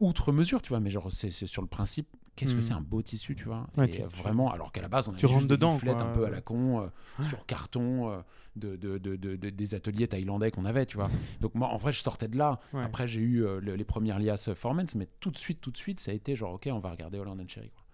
[0.01, 2.09] outre mesure, tu vois, mais genre c'est c'est sur le principe,
[2.41, 4.83] qu'est-ce que c'est un beau tissu, tu vois Ouais, Et tu- tu- vraiment, alors qu'à
[4.83, 7.45] la base on tu avait rentres des dedans, un peu à la con, euh, sur
[7.47, 8.21] carton, euh,
[8.57, 11.09] de, de- de- de- de- des ateliers thaïlandais qu'on avait, tu vois.
[11.41, 12.59] Donc moi, en vrai, je sortais de là.
[12.73, 12.83] Ouais.
[12.83, 15.77] Après, j'ai eu euh, le- les premières liasses Formance, mais tout de suite, tout de
[15.77, 17.71] suite, ça a été genre, ok, on va regarder Holland and Cherry.
[17.71, 17.85] Quoi.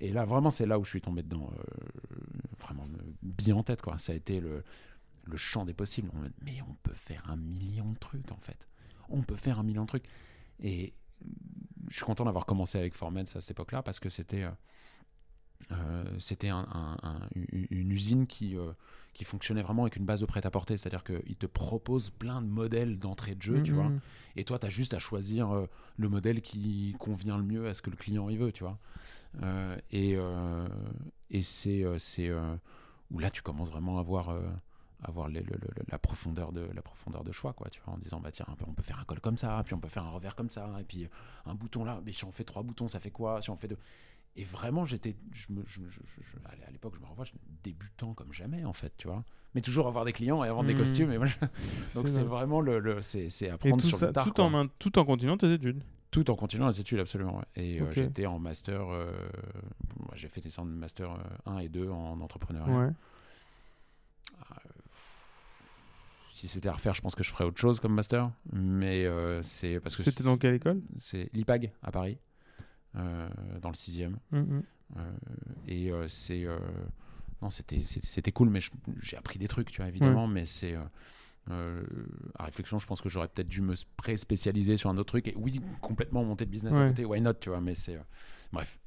[0.00, 1.50] Et là, vraiment, c'est là où je suis tombé dedans,
[2.58, 2.84] vraiment
[3.22, 3.98] bien en tête, quoi.
[3.98, 4.64] Ça a été le,
[5.24, 6.08] le champ des possibles.
[6.14, 8.66] On me dit, mais on peut faire un million de trucs, en fait.
[9.08, 10.04] On peut faire un million de trucs.
[10.60, 10.94] Et
[11.88, 14.42] je suis content d'avoir commencé avec Formance à cette époque-là, parce que c'était...
[14.42, 14.50] euh,
[15.70, 17.28] euh, c'était un- un- un-
[17.70, 18.72] une, usine qui, euh,
[19.14, 22.98] qui fonctionnait vraiment avec une base de prêt-à-porter, c'est-à-dire qu'il te propose plein de modèles
[22.98, 23.92] d'entrée de jeu, tu vois,
[24.34, 25.66] et toi, tu as juste à choisir euh,
[25.96, 28.78] le modèle qui convient le mieux à ce que le client y veut, tu vois.
[29.92, 30.16] Et
[31.30, 32.30] et c'est c'est,
[33.10, 34.36] où là, tu commences vraiment à voir,
[35.02, 37.80] euh, à voir les- le- le- la, profondeur de, la profondeur de choix, quoi, tu
[37.84, 39.88] vois, en disant, bah tiens, on peut faire un col comme ça, puis on peut
[39.88, 41.08] faire un revers comme ça, et puis
[41.46, 43.40] un bouton là, mais si on fait trois boutons, ça fait quoi?
[43.42, 43.78] Si on fait deux.
[44.34, 46.00] Et vraiment, j'étais, je me, je, je-
[46.66, 49.24] à l'époque, je me revois, je débutant comme jamais, en fait, tu vois.
[49.54, 50.78] Mais toujours avoir des clients et avoir des Mhm.
[50.80, 51.12] costumes.
[51.12, 51.26] Et moi,
[51.94, 52.24] donc c'est vrai.
[52.24, 54.24] vraiment le, le- c'est, apprendre tout sur ça, le tard.
[54.24, 54.46] tout quoi.
[54.46, 55.82] en, tout en continuant tes études?
[56.10, 57.36] Tout en continuant les études, absolument.
[57.38, 57.44] ouais.
[57.56, 59.12] Et euh, j'étais en master, euh,
[60.14, 61.16] j'ai fait des centres de master euh,
[61.50, 62.74] 1 et 2 en entrepreneuriat.
[62.86, 62.92] Ouais.
[66.42, 68.32] Si c'était à refaire, je pense que je ferais autre chose comme master.
[68.52, 70.82] Mais euh, c'est parce que C'était dans quelle école?
[70.98, 72.18] c'est l'IPAG à Paris,
[72.96, 73.28] euh,
[73.60, 74.16] dans le 6e.
[74.32, 74.64] Mhm.
[74.96, 75.12] Euh,
[75.68, 76.44] et c'est
[77.40, 78.58] non c'était cool mais
[79.00, 80.74] j'ai appris des trucs tu vois évidemment mais c'est
[81.48, 85.34] à réflexion je pense que j'aurais peut-être dû me pré-spécialiser sur un autre truc et
[85.36, 86.88] oui complètement monter de business à Ouais.
[86.88, 87.98] côté why not tu vois mais c'est
[88.52, 88.78] bref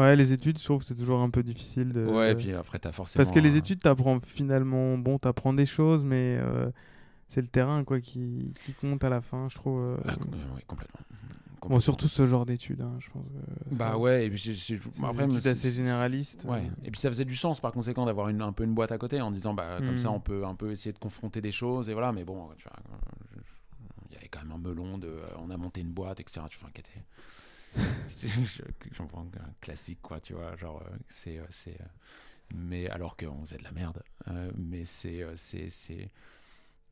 [0.00, 2.04] Ouais, les études, je trouve que c'est toujours un peu difficile de.
[2.06, 5.66] ouais et puis après t'as forcément Parce que les études, t'apprends finalement, bon, t'apprends des
[5.66, 6.70] choses, mais euh,
[7.28, 9.80] c'est le terrain quoi qui, qui compte à la fin, je trouve.
[9.80, 9.96] euh.
[10.06, 10.12] Ah,
[10.56, 11.00] ouais, complètement
[11.68, 13.22] bon, surtout ce genre d'études, hein, je pense.
[13.68, 16.46] que bah ouais et puis c'est- assez généralistes.
[16.48, 16.62] Ouais.
[16.84, 18.98] Et puis ça faisait du sens par conséquent d'avoir une, un peu une boîte à
[18.98, 19.98] côté en disant bah comme Mm.
[19.98, 22.64] ça on peut un peu essayer de confronter des choses et voilà mais bon tu
[22.64, 23.40] vois euh,
[24.08, 26.58] il y avait quand même un melon de on a monté une boîte etc tu
[26.60, 27.04] vois qui était
[28.92, 31.84] j'en prends un classique quoi tu vois genre euh, c'est euh, c'est euh,
[32.54, 34.02] mais alors qu'on faisait de la merde
[34.56, 36.10] mais c'est c'est c'est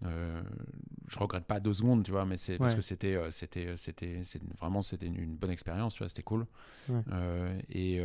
[0.05, 0.41] euh,
[1.09, 4.21] je regrette pas deux secondes tu vois mais c'est parce que c'était euh, c'était c'était
[4.23, 6.47] c'est vraiment c'était une, une bonne expérience tu vois c'était cool
[6.88, 7.03] Ouais.
[7.12, 8.01] Euh, et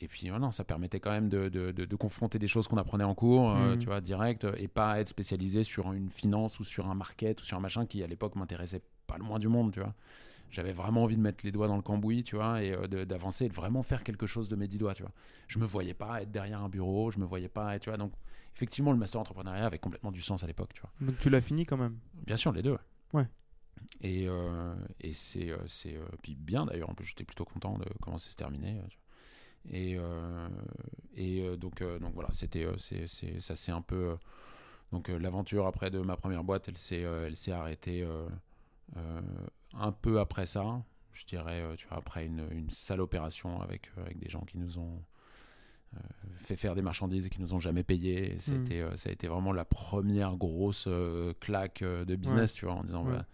[0.00, 2.68] et puis euh, non, ça permettait quand même de, de, de- de confronter des choses
[2.68, 3.78] qu'on apprenait en cours, Mhm.
[3.78, 7.44] tu vois, direct, et pas être spécialisé sur une finance ou sur un market ou
[7.44, 9.94] sur un machin qui à l'époque m'intéressait pas le moins du monde, tu vois.
[10.50, 13.46] J'avais vraiment envie de mettre les doigts dans le cambouis, tu vois, et euh, d'avancer
[13.46, 15.12] et de vraiment faire quelque chose de mes dix doigts, tu vois.
[15.48, 17.98] Je me voyais pas être derrière un bureau, je me voyais pas être, tu vois.
[17.98, 18.12] Donc,
[18.54, 20.90] effectivement, le master entrepreneuriat avait complètement du sens à l'époque, tu vois.
[21.00, 21.98] Donc tu l'as fini quand même?
[22.26, 22.78] Bien sûr, les deux.
[23.12, 23.26] Ouais.
[24.00, 27.86] Et, euh, et c'est, euh, euh, puis bien d'ailleurs, en plus j'étais plutôt content de
[28.00, 28.80] comment c'est terminé.
[29.70, 30.48] Et, euh,
[31.16, 33.06] et donc, donc voilà, c'était, c'est,
[33.40, 34.16] ça c'est un peu.
[34.92, 38.06] donc l'aventure après de ma première boîte, elle s'est, elle s'est arrêtée
[39.76, 40.82] un peu après ça.
[41.12, 44.40] Je dirais, euh, tu vois, après une, une sale opération avec, euh, avec des gens
[44.42, 45.00] qui nous ont
[45.94, 45.98] euh,
[46.42, 48.36] fait faire des marchandises et qui nous ont jamais payé.
[48.38, 52.74] C'était, euh, ça a été vraiment la première grosse euh, claque de business, tu vois,
[52.74, 53.12] en disant, Ouais.
[53.12, 53.26] bah,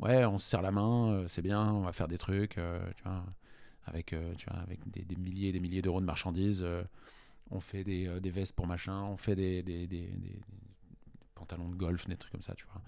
[0.00, 3.24] ouais, on se serre la main, c'est bien, on va faire des trucs, tu vois,
[3.86, 6.64] avec, tu vois, avec des, des milliers et des milliers d'euros de marchandises.
[7.50, 10.08] on fait des, des vestes pour machin, on fait des- des
[11.36, 12.82] pantalons de golf, des trucs comme ça, tu vois.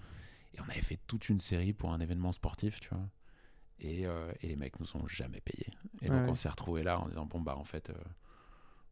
[0.53, 3.07] Et on avait fait toute une série pour un événement sportif, tu vois.
[3.79, 5.67] Et, euh, et les mecs nous ont jamais payés.
[6.01, 6.29] Et donc Ouais.
[6.29, 7.93] on s'est retrouvé là en disant bon bah en fait, euh,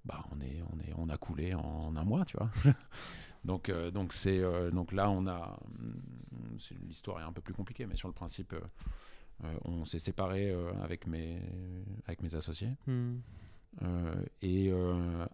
[0.04, 2.52] bah on est, on est, on a coulé en un mois, tu vois.
[3.44, 4.42] donc euh, donc c'est
[4.72, 6.02] donc là on a, hum,
[6.88, 8.54] l'histoire est un peu plus compliquée, mais sur le principe,
[9.66, 10.52] on s'est séparé
[10.84, 11.42] avec mes,
[12.06, 12.76] avec mes associés.
[12.88, 13.18] Hmm.
[14.42, 14.72] Et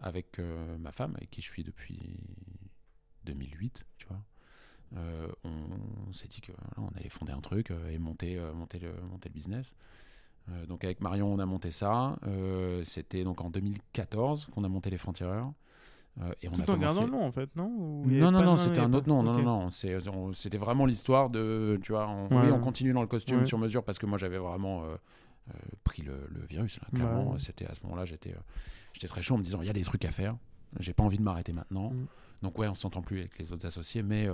[0.00, 0.38] avec
[0.78, 2.18] ma femme, avec qui je suis depuis
[3.24, 3.91] 2008, tu vois,
[4.96, 8.78] euh, on, s'est dit que on allait fonder un truc euh, et monter, euh, monter,
[8.78, 9.74] le, monter le business.
[10.50, 12.16] Euh, donc avec Marion, on a monté ça.
[12.26, 15.52] Euh, C'était donc en 2014 qu'on a monté les francs-tireurs.
[16.20, 16.84] Euh, et on a Tout en commencé...
[16.84, 19.22] gardant le nom en fait, non Ou Non, non, non, c'était un autre nom.
[19.22, 21.78] Non, non, C'était vraiment l'histoire de.
[21.82, 22.46] Tu vois, on, Ouais.
[22.46, 23.46] oui, on continue dans le costume Ouais.
[23.46, 24.96] sur mesure parce que moi, j'avais vraiment euh,
[25.84, 26.78] pris le, le virus.
[26.80, 27.38] Là, clairement, Ouais.
[27.38, 28.34] c'était à ce moment-là, j'étais,
[28.92, 30.36] j'étais très chaud en me disant il y a des trucs à faire.
[30.80, 31.90] J'ai pas envie de m'arrêter maintenant.
[31.90, 32.06] Mm.
[32.42, 34.28] Donc, ouais, on s'entend plus avec les autres associés, mais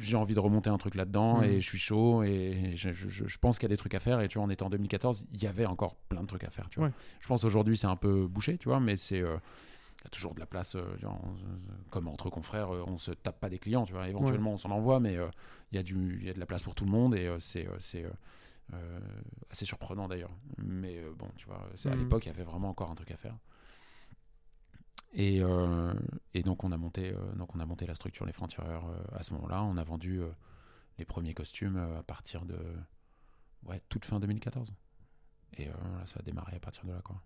[0.00, 1.44] j'ai envie de remonter un truc là-dedans Mm.
[1.44, 3.94] et je suis chaud et je, je- je- je pense qu'il y a des trucs
[3.94, 4.20] à faire.
[4.20, 6.50] Et tu vois, on était en 2014, il y avait encore plein de trucs à
[6.50, 6.68] faire.
[6.68, 6.88] Tu vois.
[6.88, 6.94] Ouais.
[7.20, 9.20] Je pense aujourd'hui, c'est un peu bouché, tu vois, mais c'est.
[9.20, 9.36] euh,
[10.00, 13.10] il y a toujours de la place, euh, on- comme entre confrères, euh, on se
[13.10, 14.08] tape pas des clients, tu vois.
[14.08, 15.14] Éventuellement, on s'en envoie, mais
[15.72, 17.28] il y, a du- il y a de la place pour tout le monde et
[17.40, 17.66] c'est
[19.50, 20.30] assez surprenant d'ailleurs.
[20.58, 22.02] Mais bon, tu vois, c'est- à Mhm.
[22.02, 23.36] l'époque, il y avait vraiment encore un truc à faire.
[25.12, 25.94] Et, euh,
[26.34, 29.02] et donc, on a monté, euh, donc, on a monté la structure Les Francs-Tireurs euh,
[29.12, 29.62] à ce moment-là.
[29.64, 30.28] On a vendu euh,
[30.98, 32.58] les premiers costumes à partir de
[33.64, 34.72] ouais, toute fin 2014.
[35.56, 37.20] Et voilà, ça a démarré à partir de là, quoi.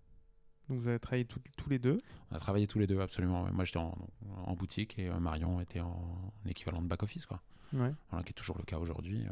[0.69, 1.99] Donc vous avez travaillé tout- tous les deux?
[2.31, 3.51] On a travaillé tous les deux, absolument.
[3.53, 3.99] Moi, j'étais en,
[4.47, 7.43] en boutique et Marion était en, équivalent de back-office, quoi.
[7.73, 7.93] Ouais.
[8.11, 9.27] Voilà, qui est toujours le cas aujourd'hui.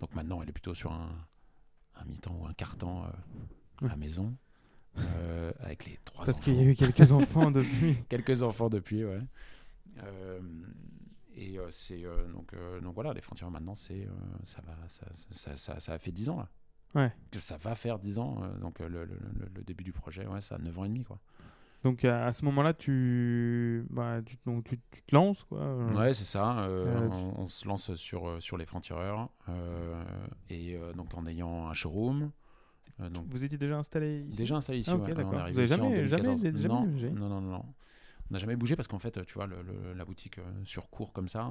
[0.00, 1.10] Donc maintenant, elle est plutôt sur un,
[1.94, 4.34] un mi-temps ou un quart-temps euh, à la maison,
[4.98, 7.96] euh, avec les trois Parce qu'il y a eu quelques enfants depuis.
[8.08, 9.20] Quelques enfants depuis, ouais.
[10.02, 10.40] Euh,
[11.34, 12.02] et euh, c'est
[12.32, 14.06] donc, donc voilà, les frontières maintenant, c'est
[14.44, 16.48] ça va, ça, ça, ça, ça a fait 10 ans là.
[16.94, 17.12] Ouais.
[17.30, 18.42] Que ça va faire 10 ans.
[18.60, 21.18] donc le, le, début du projet, ouais, ça a 9 ans et demi quoi.
[21.84, 25.74] Donc à à ce moment-là, tu, bah, tu, donc, tu, tu te lances quoi.
[25.94, 26.68] Ouais, c'est ça.
[26.68, 28.66] on, on se lance sur, sur les
[29.48, 30.04] euh,
[30.50, 32.30] et donc en ayant un showroom.
[33.02, 34.36] Euh, donc Vous étiez déjà installé ici?
[34.38, 34.90] Déjà installé ici.
[34.90, 35.34] Ah, ok, ouais, on est d'accord.
[35.40, 36.60] arrivé Vous avez jamais- jamais- 2014.
[36.62, 37.64] jamais non, bougé non, non, non, non.
[38.30, 40.88] On n'a jamais bougé parce qu'en fait, tu vois, le- le- la boutique euh, sur
[40.90, 41.48] cours comme ça,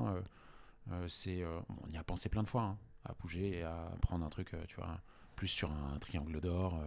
[0.92, 4.26] euh, c'est, on y a pensé plein de fois hein, à bouger et à prendre
[4.26, 5.00] un truc, tu vois,
[5.36, 6.80] plus sur un triangle d'or.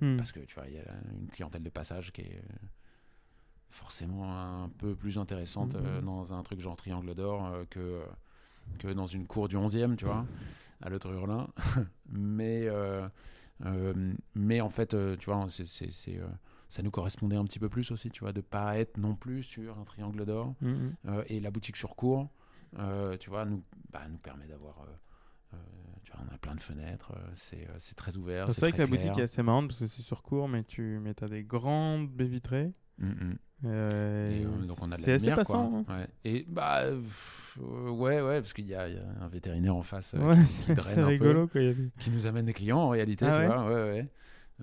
[0.00, 0.16] Hmm.
[0.16, 0.82] parce que tu vois, il y a
[1.16, 2.42] une clientèle de passage qui est
[3.70, 6.04] forcément un peu plus intéressante euh, Mhm.
[6.06, 8.02] dans un truc genre triangle d'or euh, que,
[8.78, 10.26] que dans une cour du 11e, tu vois,
[10.82, 11.48] à l'autre Hurlin.
[12.08, 12.66] mais,
[14.34, 16.26] mais en fait, euh, tu vois, c'est, euh,
[16.68, 19.42] ça nous correspondait un petit peu plus aussi, tu vois, de pas être non plus
[19.42, 20.54] sur un triangle d'or.
[20.60, 20.90] Hmm.
[21.06, 22.28] Euh, et la boutique sur cours,
[22.78, 24.86] euh, tu vois, nous, bah, nous permet d'avoir.
[25.54, 25.56] Euh,
[26.02, 28.50] tu vois, on a plein de fenêtres, euh, c'est, euh, c'est très ouvert.
[28.50, 30.98] C'est vrai que la boutique est assez marrante parce que c'est sur cours, mais tu
[31.02, 32.72] mais as des grandes baies vitrées.
[32.98, 33.38] Mm, mm.
[33.64, 35.70] Euh, Et, euh, donc on a de c'est la assez lumière, passant.
[35.84, 35.94] quoi.
[35.94, 35.98] hein.
[36.00, 36.06] Ouais.
[36.24, 39.82] Et bah pff, ouais ouais parce qu'il y, a il y a un vétérinaire en
[39.82, 41.60] face euh, Ouais, qui, qui c'est draine c'est un peu, rigolo quoi.
[41.62, 43.64] a qui nous amène des clients en réalité, Ah tu ouais vois.
[43.66, 44.06] Ouais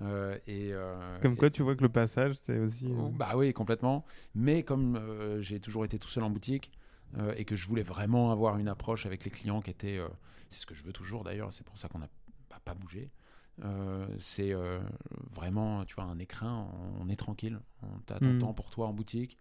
[0.00, 0.40] ouais.
[0.46, 0.72] Et
[1.22, 2.88] Comme quoi, et- tu vois que le passage, c'est aussi.
[3.18, 4.04] Bah oui, complètement.
[4.34, 4.98] Mais comme
[5.40, 6.70] j'ai toujours été tout seul en boutique
[7.18, 10.08] euh, et que je voulais vraiment avoir une approche avec les clients qui était, euh,
[10.50, 12.08] c'est ce que je veux toujours d'ailleurs, c'est pour ça qu'on n'a
[12.50, 13.10] bah, pas bougé.
[13.64, 14.52] Euh, c'est
[15.30, 17.60] vraiment, tu vois, un écrin, on est tranquille,
[18.06, 19.38] tu as ton temps pour toi en boutique.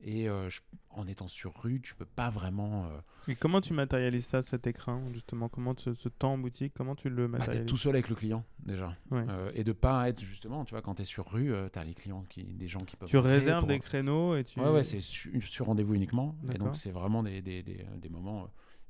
[0.00, 2.84] Et euh, je- en étant sur rue, tu peux pas vraiment.
[2.86, 5.48] euh, Et comment tu matérialises ça, cet écran, justement?
[5.48, 7.66] Comment ce, ce temps en boutique, comment tu le bah, matérialises?
[7.66, 8.94] tout seul avec le client déjà.
[9.10, 9.24] Ouais.
[9.28, 11.84] Euh, et de pas être justement, tu vois, quand tu es sur rue, tu as
[11.84, 13.08] les clients, qui, des gens qui peuvent.
[13.08, 14.60] Tu réserves pour- des créneaux et tu.
[14.60, 16.36] Ouais, ouais, c'est su- sur rendez-vous uniquement.
[16.52, 18.46] Et donc, c'est vraiment des, des, des, des moments euh,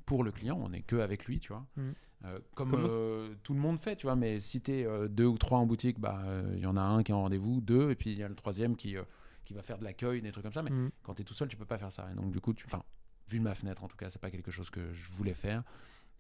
[0.07, 0.59] pour le client.
[0.61, 1.65] On n'est que avec lui, tu vois.
[2.25, 4.17] Euh, comme euh, tout le monde fait, tu vois.
[4.17, 6.81] Mais si tu es deux ou trois en boutique, bah, euh, il y en a
[6.83, 9.03] un qui est en rendez-vous, deux, et puis il y a le troisième qui, euh,
[9.45, 10.63] qui va faire de l'accueil, des trucs comme ça.
[10.63, 10.91] Mais Mm.
[11.03, 12.09] quand tu es tout seul, tu peux pas faire ça.
[12.11, 12.65] Et donc, du coup, tu...
[12.67, 12.83] enfin,
[13.29, 15.63] vu de ma fenêtre, en tout cas, c'est pas quelque chose que je voulais faire.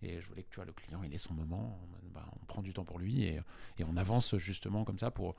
[0.02, 1.78] Et je voulais que tu vois, le client, il ait son moment.
[2.12, 3.40] Bah, on prend du temps pour lui et,
[3.78, 5.34] et, on avance justement comme ça pour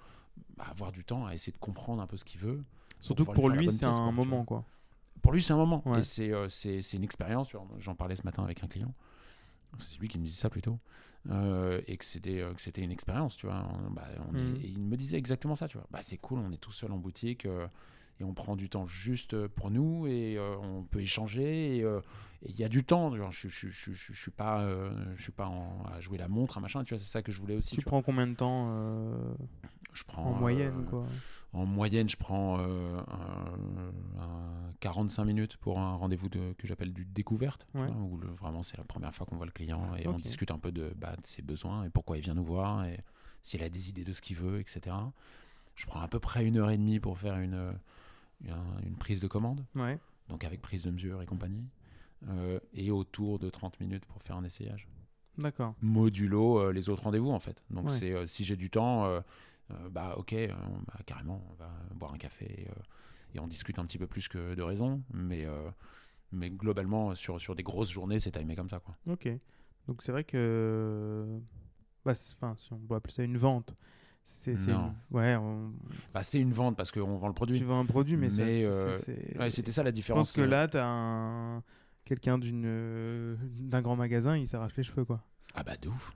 [0.57, 2.63] bah, avoir du temps à essayer de comprendre un peu ce qu'il veut.
[2.99, 4.65] Surtout pour lui, c'est un moment, quoi.
[5.21, 5.83] Pour lui, c'est un moment.
[5.85, 7.49] Et euh, c'est une expérience.
[7.79, 8.93] J'en parlais ce matin avec un client.
[9.79, 10.79] C'est lui qui me disait ça plutôt.
[11.29, 13.67] Euh, et que c'était euh, que c'était une expérience, tu vois.
[13.91, 14.57] Bah, mm.
[14.57, 15.88] et il me disait exactement ça, tu vois.
[15.89, 17.45] Bah, c'est cool, on est tout seul en boutique
[18.19, 21.85] et on prend du temps juste pour nous et on peut échanger et
[22.47, 23.11] il y a du temps.
[23.31, 24.67] Je, je, je, je, suis pas,
[25.15, 25.51] je suis pas
[25.91, 26.83] à jouer la montre, un machin.
[26.83, 27.75] Tu vois, c'est ça que je voulais aussi.
[27.75, 28.69] Tu, prends combien de temps
[29.93, 31.07] Je prends en moyenne quoi?
[31.55, 33.01] En moyenne, je prends euh,
[34.81, 39.25] 45 minutes pour un rendez-vous que j'appelle du découverte, où vraiment c'est la première fois
[39.25, 41.89] qu'on voit le client et on discute un peu de, bah, de, ses besoins et
[41.89, 42.99] pourquoi il vient nous voir et
[43.41, 44.95] s'il a des idées de ce qu'il veut, etc.
[45.75, 47.73] Je prends à peu près une heure et demie pour faire une,
[48.43, 49.65] une, prise de commande,
[50.29, 51.69] donc avec prise de mesure et compagnie,
[52.29, 54.87] euh, et autour de 30 minutes pour faire un essayage.
[55.37, 55.75] D'accord.
[55.81, 57.61] Modulo euh, les autres rendez-vous en fait.
[57.69, 59.05] Donc c'est euh, si j'ai du temps
[59.71, 60.47] euh, bah ok, euh,
[60.88, 62.73] bah, carrément, on va boire un café euh,
[63.34, 65.45] et on discute un petit peu plus que de raison, mais,
[66.32, 68.80] mais globalement, sur, sur des grosses journées, c'est timé comme ça.
[68.80, 68.95] Quoi.
[69.08, 69.28] Ok,
[69.88, 71.25] donc c'est vrai que,
[72.06, 73.75] bah, enfin, si on doit appeler ça une vente,
[74.23, 74.93] c'est une...
[75.12, 75.38] ouais
[76.13, 77.60] bah, c'est une vente parce qu'on vend le produit.
[77.60, 80.78] Tu vends un produit mais, ouais, c'était ça la différence je pense que là tu
[80.78, 81.62] as un...
[82.06, 85.21] quelqu'un d'un grand magasin il s'arrache les cheveux quoi.
[85.54, 86.12] Ah bah de ouf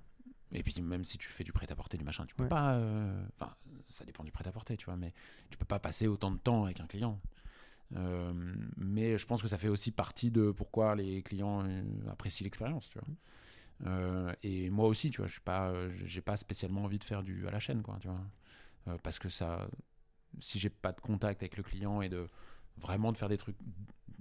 [0.51, 2.73] et puis même si tu fais du prêt-à-porter, du machin, tu peux pas.
[2.75, 3.53] Euh, enfin,
[3.89, 5.13] ça dépend du prêt-à-porter, tu vois, mais
[5.49, 7.19] tu peux pas passer autant de temps avec un client.
[7.95, 8.33] Euh,
[8.77, 12.89] mais je pense que ça fait aussi partie de pourquoi les clients euh, apprécient l'expérience,
[12.89, 14.35] tu vois.
[14.43, 15.73] et moi aussi, tu vois, je suis pas,
[16.05, 19.29] j'ai pas spécialement envie de faire du à la chaîne, quoi, tu vois, parce que
[19.29, 19.67] ça,
[20.39, 22.27] si j'ai pas de contact avec le client et de
[22.77, 23.57] vraiment de faire des trucs,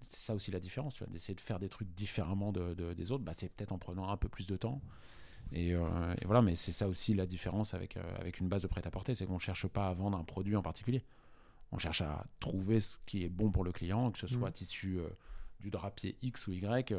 [0.03, 3.13] c'est ça aussi la différence, tu vois, d'essayer de faire des trucs différemment de, des
[3.13, 4.81] autres, bah, c'est peut-être en prenant un peu plus de temps
[5.55, 8.67] euh, et, voilà, mais c'est ça aussi la différence avec, euh, avec une base de
[8.67, 11.05] prêt-à-porter, c'est qu'on ne cherche pas à vendre un produit en particulier.
[11.73, 14.63] On cherche à trouver ce qui est bon pour le client, que ce soit mmh.
[14.63, 15.09] issu euh,
[15.61, 16.95] du drapier X ou Y.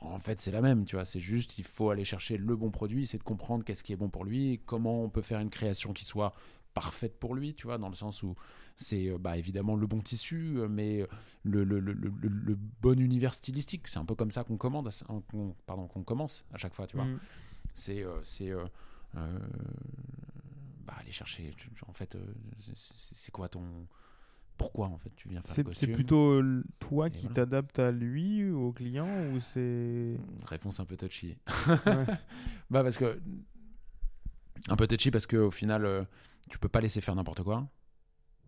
[0.00, 1.04] en fait, c'est la même, tu vois.
[1.04, 3.96] C'est juste, il faut aller chercher le bon produit, c'est de comprendre qu'est-ce qui est
[3.96, 6.32] bon pour lui, comment on peut faire une création qui soit
[6.80, 8.34] parfaite pour lui, tu vois, dans le sens où
[8.76, 11.06] c'est euh, bah, évidemment le bon tissu, euh, mais
[11.42, 13.86] le, le, le, le bon univers stylistique.
[13.88, 14.88] C'est un peu comme ça qu'on commande,
[15.66, 17.04] pardon, qu'on commence à chaque fois, tu vois.
[17.04, 17.20] Mm.
[17.74, 18.52] C'est euh, c'est
[19.12, 21.54] bah, aller chercher.
[21.86, 22.16] En fait,
[22.74, 23.86] c'est quoi ton
[24.56, 26.42] pourquoi en fait tu viens faire C'est plutôt
[26.78, 31.36] toi qui t'adaptes à lui, au client, ou c'est réponse un peu touchy.
[32.70, 33.20] bah parce que
[34.68, 36.06] un peu touchy parce que au final
[36.50, 37.66] tu peux pas laisser faire n'importe quoi.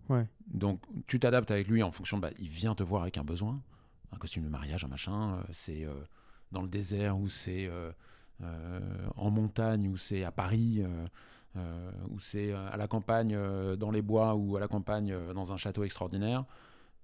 [0.08, 0.26] Ouais.
[0.46, 2.22] Donc tu t'adaptes avec lui en fonction de.
[2.22, 3.62] Bah, il vient te voir avec un besoin,
[4.12, 5.36] un costume de mariage, un machin.
[5.36, 5.94] Euh, c'est euh,
[6.50, 7.92] dans le désert ou c'est euh,
[9.16, 10.84] en montagne ou c'est à Paris.
[12.10, 13.36] ou c'est à la campagne
[13.76, 16.44] dans les bois ou à la campagne dans un château extraordinaire,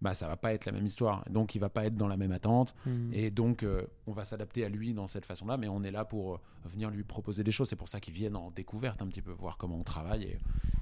[0.01, 1.25] bah ça va pas être la même histoire.
[1.31, 2.75] Donc il va pas être dans la même attente.
[2.87, 3.13] Mmh.
[3.13, 3.65] Et donc
[4.07, 7.03] on va s'adapter à lui dans cette façon-là, mais on est là pour venir lui
[7.03, 7.69] proposer des choses.
[7.69, 10.39] C'est pour ça qu'ils viennent en découverte un petit peu, voir comment on travaille et,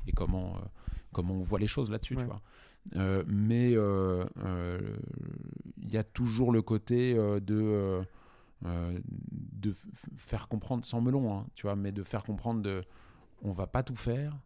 [0.06, 0.58] et comment
[1.12, 2.42] comment on voit les choses là-dessus, tu vois.
[2.94, 4.96] Euh, mais euh, euh,
[5.78, 8.02] il y a toujours le côté de,
[8.62, 9.74] de
[10.16, 12.82] faire comprendre, sans melon, hein, tu vois, mais de faire comprendre de
[13.42, 14.36] on va pas tout faire,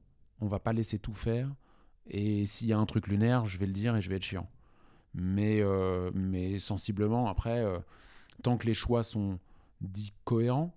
[0.40, 1.52] on va pas laisser tout faire,
[2.06, 4.24] et s'il y a un truc lunaire, je vais le dire et je vais être
[4.24, 4.48] chiant.
[5.14, 5.62] Mais,
[6.14, 7.64] mais sensiblement, après,
[8.42, 9.38] tant que les choix sont
[9.80, 10.72] dits cohérents,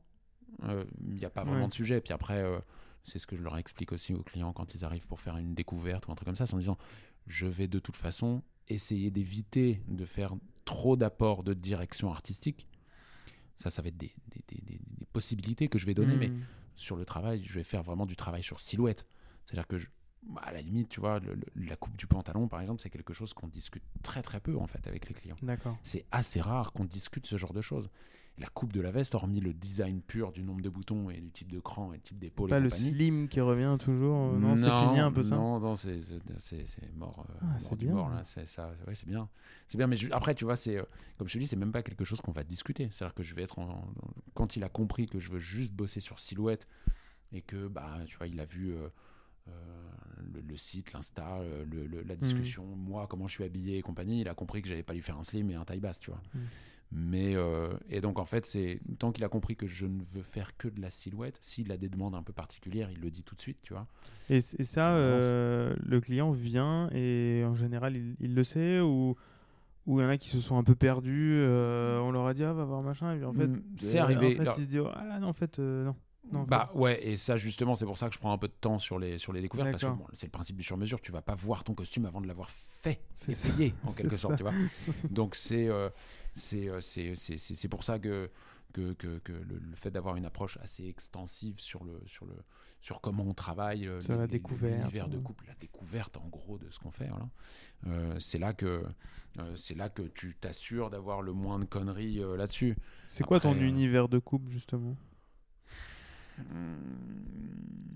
[0.64, 2.02] il n'y a pas vraiment de sujet.
[2.02, 2.44] Puis après,
[3.04, 5.54] c'est ce que je leur explique aussi aux clients quand ils arrivent pour faire une
[5.54, 6.78] découverte ou un truc comme ça, c'est en disant
[7.28, 10.34] je vais de toute façon essayer d'éviter de faire
[10.66, 12.68] trop d'apports de direction artistique.
[13.58, 14.14] Ça, ça va être des,
[15.12, 16.42] possibilités que je vais donner, mais hmm.
[16.76, 19.06] sur le travail, je vais faire vraiment du travail sur silhouette.
[19.46, 19.76] C'est-à-dire que,
[20.42, 21.20] à la limite, tu vois,
[21.56, 24.68] la coupe du pantalon, par exemple, c'est quelque chose qu'on discute très très peu en
[24.68, 25.36] fait avec les clients.
[25.42, 25.78] D'accord.
[25.84, 27.90] C'est assez rare qu'on discute ce genre de choses
[28.40, 31.30] la coupe de la veste, hormis le design pur du nombre de boutons et du
[31.32, 32.50] type de cran et du type d'épaule.
[32.50, 34.34] Pas le slim qui revient toujours.
[34.34, 35.36] Euh, non, c'est fini un peu ça.
[35.36, 36.00] Non, non, c'est
[36.96, 37.26] mort.
[37.30, 37.96] Euh, ah, c'est bien.
[37.96, 38.74] là, c'est ça.
[38.88, 39.30] Ouais, c'est bien.
[39.68, 40.84] C'est bien, mais après, tu vois, c'est euh,
[41.18, 42.90] comme je te dis, c'est même pas quelque chose qu'on va discuter.
[42.92, 43.58] C'est-à-dire que je vais être
[44.34, 46.68] quand il a compris que je veux juste bosser sur silhouette
[47.32, 48.76] et que bah, tu vois, il a vu.
[49.46, 52.18] Le, site, l'insta, la mmh.
[52.18, 55.02] discussion, moi, comment je suis habillé et compagnie, il a compris que j'allais pas lui
[55.02, 56.22] faire un slim et un taille basse, tu vois.
[56.34, 56.40] Mmh.
[56.96, 60.22] Mais euh, et donc en fait, c'est tant qu'il a compris que je ne veux
[60.22, 63.24] faire que de la silhouette, s'il a des demandes un peu particulières, il le dit
[63.24, 63.88] tout de suite, tu vois.
[64.30, 69.16] Et, ça, euh, le client vient et en général, il, le sait ou
[69.88, 72.34] Ou il y en a qui se sont un peu perdus, euh, on leur a
[72.36, 74.28] dit ah va voir machin, et puis en fait, Mm, c'est euh, arrivé.
[74.28, 75.96] En fait, Alors- ils se disent ah non en fait euh, non.
[76.32, 78.54] Non Bah ouais, et ça justement, c'est pour ça que je prends un peu de
[78.54, 81.12] temps sur les, sur les découvertes, parce que bon, c'est le principe du sur-mesure, tu
[81.12, 84.38] vas pas voir ton costume avant de l'avoir fait C'est payé, en quelque sorte, ça.
[84.38, 84.54] tu vois.
[85.10, 85.90] Donc c'est euh,
[86.34, 88.30] c'est euh, pour ça que,
[88.74, 92.34] que, que, que le, le fait d'avoir une approche assez extensive sur, le, sur, le,
[92.82, 96.28] sur comment on travaille, euh, Sur les- la découverte, l'univers de couple, la découverte en
[96.30, 97.30] gros de ce qu'on fait, voilà.
[97.88, 98.84] Euh, c'est là que
[99.40, 102.76] euh, c'est là que tu t'assures d'avoir le moins de conneries là-dessus.
[103.08, 104.96] C'est quoi ton univers de couple justement?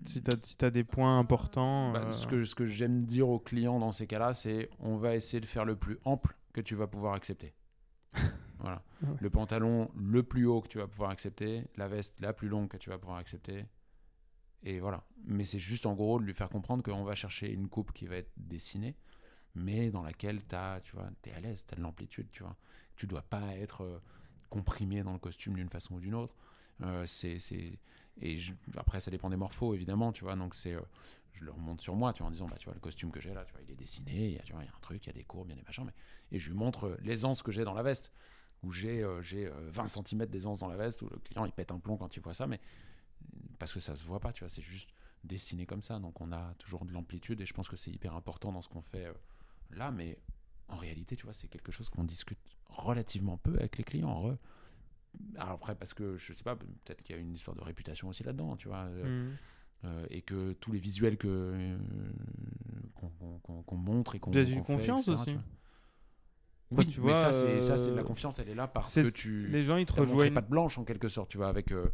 [0.05, 1.91] Si t'as si t'as des points importants.
[1.91, 4.97] Bah, euh, ce que, ce que j'aime dire aux clients dans ces cas-là, c'est on
[4.97, 7.53] va essayer de faire le plus ample que tu vas pouvoir accepter.
[8.59, 8.83] voilà.
[9.01, 9.17] Ouais.
[9.19, 12.69] Le pantalon le plus haut que tu vas pouvoir accepter, la veste la plus longue
[12.69, 13.65] que tu vas pouvoir accepter.
[14.63, 15.03] Et voilà.
[15.25, 18.05] Mais c'est juste en gros de lui faire comprendre qu'on va chercher une coupe qui
[18.05, 18.95] va être dessinée,
[19.55, 22.55] mais dans laquelle t'as, tu vois, es à l'aise, tu as de l'amplitude, tu vois.
[22.95, 24.01] Tu dois pas être euh,
[24.49, 26.35] comprimé dans le costume d'une façon ou d'une autre.
[26.81, 27.79] Euh, c'est, c'est...
[28.21, 28.39] Et
[28.77, 30.35] après, ça dépend des morphos, évidemment, tu vois.
[30.35, 30.81] Donc, c'est, euh,
[31.37, 33.33] je le remonte sur moi, tu en disant, bah, tu vois, le costume que j'ai
[33.33, 35.47] là, tu il est dessiné, il y a, un truc, il y a des courbes,
[35.49, 35.85] il y a des machins.
[35.85, 35.93] Mais...
[36.31, 38.11] Et je lui montre euh, l'aisance que j'ai dans la veste,
[38.63, 41.51] où j'ai, euh, j'ai euh, 20 cm d'aisance dans la veste, où le client, il
[41.51, 42.59] pète un plomb quand il voit ça, mais
[43.59, 44.89] parce que ça se voit pas, tu vois, c'est juste
[45.23, 45.99] dessiné comme ça.
[45.99, 48.69] Donc, on a toujours de l'amplitude, et je pense que c'est hyper important dans ce
[48.69, 49.07] qu'on fait
[49.71, 50.17] là, mais
[50.69, 54.37] en réalité, tu vois, c'est quelque chose qu'on discute relativement peu avec les clients.
[55.37, 58.09] Alors après, parce que je sais pas, peut-être qu'il y a une histoire de réputation
[58.09, 59.35] aussi là-dedans, tu vois, euh, hmm.
[59.85, 61.77] euh, et que tous les visuels que euh,
[62.95, 65.37] qu'on montre et qu'on Peut-être une fait, confiance etc., aussi.
[66.71, 68.39] Oui, tu mais vois, ça, c'est ça, c'est de la euh, confiance.
[68.39, 70.33] Elle est là parce c'est- que tu Les gens ils te rejoignent.
[70.33, 71.85] patte blanche en quelque sorte, tu vois, avec euh,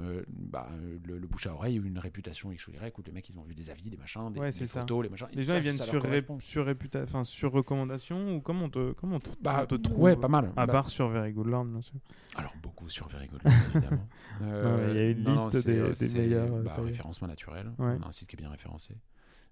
[0.00, 0.70] euh, bah,
[1.06, 3.42] le, le bouche à oreille, une réputation X ou Y, où les mecs ils ont
[3.42, 4.80] vu des avis, des machins, des, Ouais, des ça.
[4.80, 5.26] photos, les machins.
[5.34, 6.40] Les gens ça, ils viennent sur, ré- correspond.
[6.40, 9.74] sur, réputa- enfin, sur recommandation ou comment on te, comment on te, Bah, on te
[9.74, 10.50] trouve ouais, pas mal.
[10.56, 11.96] À Bah, part sur Very Good Land, bien sûr.
[12.36, 13.42] Alors beaucoup sur Very Good,
[13.74, 14.08] évidemment.
[14.40, 17.66] Non, il y a une liste c'est, des- des meilleurs, bah, référencement naturel.
[17.78, 17.96] Ouais.
[17.98, 18.94] On a un site qui est bien référencé.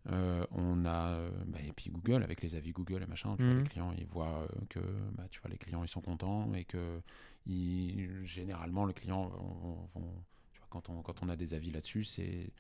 [0.09, 3.37] Euh, on a euh, bah, et puis Google avec les avis Google et machin.
[3.37, 3.59] Tu vois, Mhm.
[3.63, 4.81] les clients ils voient euh, que
[5.13, 7.01] bah, tu vois les clients ils sont contents et que
[7.47, 10.15] ils, généralement le client vont- vont- vont-
[10.53, 12.51] tu vois, quand on quand on a des avis là-dessus c'est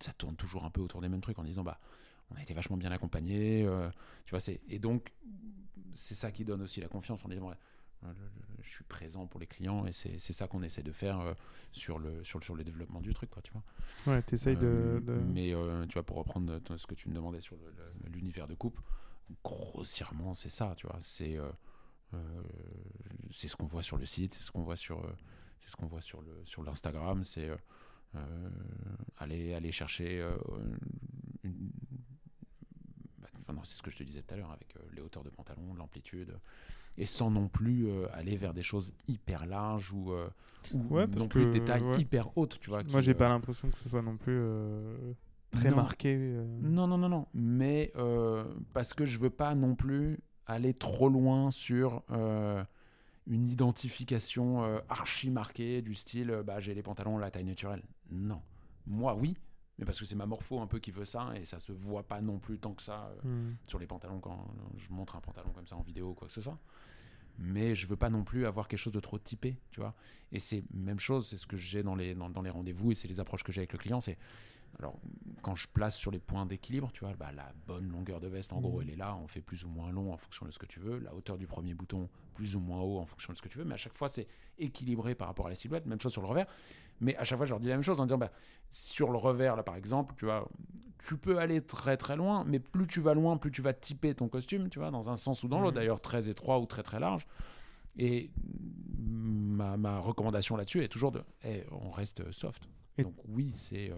[0.00, 1.80] ça tourne toujours un peu autour des mêmes trucs en disant bah
[2.30, 3.66] on a été vachement bien accompagné
[4.26, 5.12] tu vois c'est et donc
[5.92, 7.50] c'est ça qui donne aussi la confiance en disant
[8.02, 11.34] le- je suis présent pour les clients et c'est ça qu'on essaie de faire euh,
[11.72, 13.62] sur le sur le sur le développement du truc quoi tu vois.
[14.06, 17.14] Ouais, t'essayes Euh, de, de- mais euh, tu vois pour reprendre ce que tu me
[17.14, 17.56] demandais sur
[18.12, 18.80] l'univers de coupe
[19.44, 20.98] grossièrement c'est ça tu vois.
[21.02, 21.50] C'est euh,
[22.14, 22.42] euh,
[23.30, 25.12] c'est ce qu'on voit sur le site c'est ce qu'on voit sur euh,
[25.58, 27.56] c'est ce qu'on voit sur le sur l'Instagram c'est euh,
[28.16, 28.50] euh,
[29.18, 30.36] aller aller chercher euh,
[31.44, 31.70] une-
[33.18, 35.22] bah, enfin, c'est ce que je te disais tout à l'heure avec euh, les hauteurs
[35.24, 36.34] de pantalon l'amplitude
[36.98, 40.28] et sans non plus euh, aller vers des choses hyper larges ou, euh,
[40.72, 42.00] ou Ouais, parce non plus des tailles ouais.
[42.00, 44.40] hyper hautes tu vois Moi j'ai euh, pas l'impression que ce soit non plus
[45.50, 45.76] très Non.
[45.76, 46.16] marqué.
[46.60, 47.26] Non, non, non, non.
[47.34, 47.92] Mais
[48.72, 52.02] parce que je veux pas non plus aller trop loin sur
[53.26, 57.82] une identification archi marquée du style bah, j'ai les pantalons la taille naturelle.
[58.10, 58.42] Non.
[58.86, 59.36] Moi, oui.
[59.80, 62.04] Mais parce que c'est ma morpho un peu qui veut ça et ça se voit
[62.06, 63.56] pas non plus tant que ça euh, Hmm.
[63.66, 66.34] sur les pantalons quand je montre un pantalon comme ça en vidéo ou quoi que
[66.34, 66.58] ce soit.
[67.38, 69.94] Mais je veux pas non plus avoir quelque chose de trop typé, tu vois.
[70.30, 72.94] Et c'est même chose, c'est ce que j'ai dans les, dans, dans les rendez-vous et
[72.94, 74.00] c'est les approches que j'ai avec le client.
[74.02, 74.18] C'est
[74.78, 75.00] alors
[75.42, 78.52] quand je place sur les points d'équilibre, tu vois, bah, la bonne longueur de veste,
[78.52, 78.82] en gros, Mhm.
[78.82, 79.16] elle est là.
[79.16, 80.98] On fait plus ou moins long en fonction de ce que tu veux.
[80.98, 83.56] La hauteur du premier bouton, plus ou moins haut en fonction de ce que tu
[83.58, 83.64] veux.
[83.64, 85.86] Mais à chaque fois, c'est équilibré par rapport à la silhouette.
[85.86, 86.46] Même chose sur le revers.
[87.00, 88.30] Mais à chaque fois, je leur dis la même chose en disant, bah,
[88.70, 90.48] sur le revers, là, par exemple, tu vois,
[91.06, 94.14] tu peux aller très très loin, mais plus tu vas loin, plus tu vas typer
[94.14, 95.80] ton costume, tu vois, dans un sens ou dans l'autre, Mhm.
[95.80, 97.26] d'ailleurs très étroit ou très très large.
[97.96, 98.30] Et
[98.98, 102.68] ma, ma recommandation là-dessus est toujours de, eh, on reste soft.
[102.98, 103.94] Et- Donc oui, c'est, euh,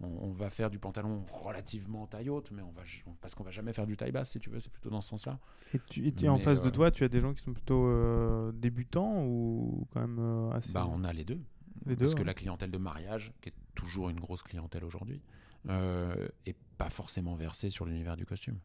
[0.00, 2.82] on, on va faire du pantalon relativement taille haute, mais on va,
[3.20, 5.10] parce qu'on va jamais faire du taille basse, si tu veux, c'est plutôt dans ce
[5.10, 5.38] sens-là.
[5.74, 7.52] Et, tu, et tu- en face de euh, toi, tu as des gens qui sont
[7.52, 10.72] plutôt euh, débutants ou quand même assez.
[10.72, 11.40] Bah, on a les deux.
[11.86, 12.26] Les parce deux, que ouais.
[12.26, 15.20] la clientèle de mariage, qui est toujours une grosse clientèle aujourd'hui,
[15.68, 18.58] euh, est pas forcément versée sur l'univers du costume.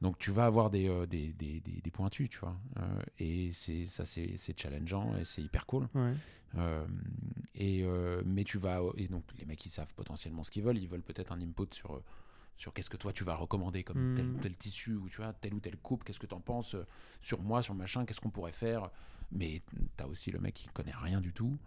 [0.00, 2.56] Donc tu vas avoir des, euh, des, des, des- des pointus, tu vois.
[2.78, 5.88] Euh, et c'est ça, c'est c'est challengeant et c'est hyper cool.
[5.94, 6.14] Ouais.
[6.56, 6.86] Euh,
[7.54, 7.84] et,
[8.24, 8.80] mais tu vas.
[8.96, 10.78] Et donc les mecs, ils savent potentiellement ce qu'ils veulent.
[10.78, 12.02] Ils veulent peut-être un input sur.
[12.56, 15.32] sur qu'est-ce que toi tu vas recommander comme tel ou tel tissu ou tu vois
[15.34, 16.76] telle ou telle coupe qu'est-ce que tu en penses
[17.20, 18.04] sur moi sur machin?
[18.06, 18.90] Qu'est-ce qu'on pourrait faire?
[19.32, 19.62] Mais
[19.96, 21.58] tu as aussi le mec qui connaît rien du tout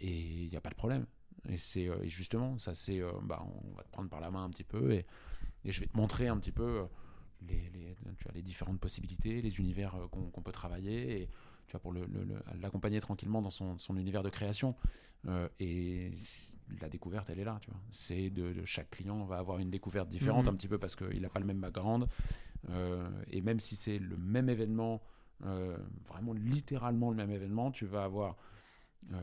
[0.00, 1.06] et il n'y a pas de problème.
[1.48, 4.44] Et c'est euh, justement, ça c'est, euh, bah, on va te prendre par la main
[4.44, 5.04] un petit peu et,
[5.64, 6.84] et je vais te montrer un petit peu euh,
[7.46, 11.26] les, les, tu vois, les différentes possibilités, les univers euh, qu'on peut travailler, et
[11.66, 14.74] tu vois, pour le- le- le- l'accompagner tranquillement dans son, son univers de création.
[15.26, 16.12] Euh, et
[16.80, 17.80] la découverte, elle est là, tu vois.
[17.90, 20.52] C'est de, de chaque client va avoir une découverte différente, Mhm.
[20.52, 22.06] un petit peu parce qu'il n'a pas le même background.
[22.70, 25.02] Euh, et même si c'est le même événement,
[25.44, 25.76] euh,
[26.08, 28.36] vraiment littéralement le même événement, tu vas avoir
[29.12, 29.20] euh,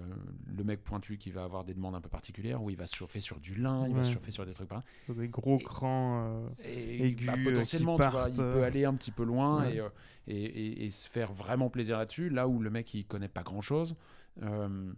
[0.48, 2.96] le mec pointu qui va avoir des demandes un peu particulières, où il va se
[2.96, 4.86] chauffer sur du lin, il va se chauffer sur des trucs pareils.
[5.10, 6.24] Des gros Et- crans.
[6.26, 8.94] euh, Et aigus, bah, euh, potentiellement, qui tu vois, partent, il euh, peut aller un
[8.96, 9.76] petit peu loin ouais.
[9.76, 9.90] et, euh,
[10.28, 12.30] et, et- et se faire vraiment plaisir là-dessus.
[12.30, 13.96] Là où le mec il connaît pas grand-chose,
[14.44, 14.94] euh,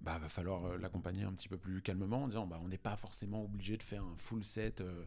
[0.00, 2.78] bah va falloir euh, l'accompagner un petit peu plus calmement en disant bah on n'est
[2.78, 4.80] pas forcément obligé de faire un full set.
[4.80, 5.04] euh,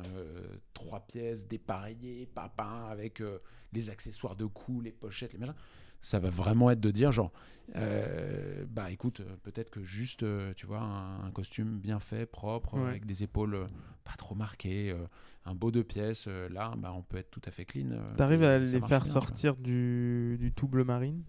[0.00, 3.40] euh, trois pièces dépareillées, papa, avec euh,
[3.72, 5.56] les accessoires de cou, les pochettes, les machins.
[6.00, 7.32] Ça va vraiment être de dire genre,
[7.76, 12.24] euh, bah écoute, euh, peut-être que juste, euh, tu vois, un, un costume bien fait,
[12.26, 12.88] propre, Ouais.
[12.88, 13.68] avec des épaules
[14.04, 14.96] pas trop marquées,
[15.44, 17.90] un beau deux pièces, là, bah on peut être tout à fait clean.
[18.16, 21.22] T'arrives à les faire bien, sortir du, du tout bleu marine?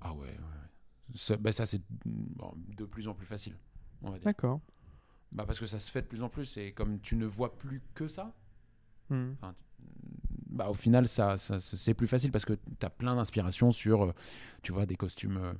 [0.00, 0.34] Ah ouais.
[1.14, 3.56] Ça, bah, ça c'est bon, de plus en plus facile,
[4.02, 4.24] on va dire.
[4.24, 4.60] D'accord.
[5.32, 7.56] Bah, parce que ça se fait de plus en plus, et comme tu ne vois
[7.58, 8.34] plus que ça,
[9.10, 9.34] Hmm.
[10.56, 14.12] Bah, au final, ça, c'est plus facile parce que tu as plein d'inspiration sur, euh,
[14.62, 15.52] tu vois, des costumes, euh,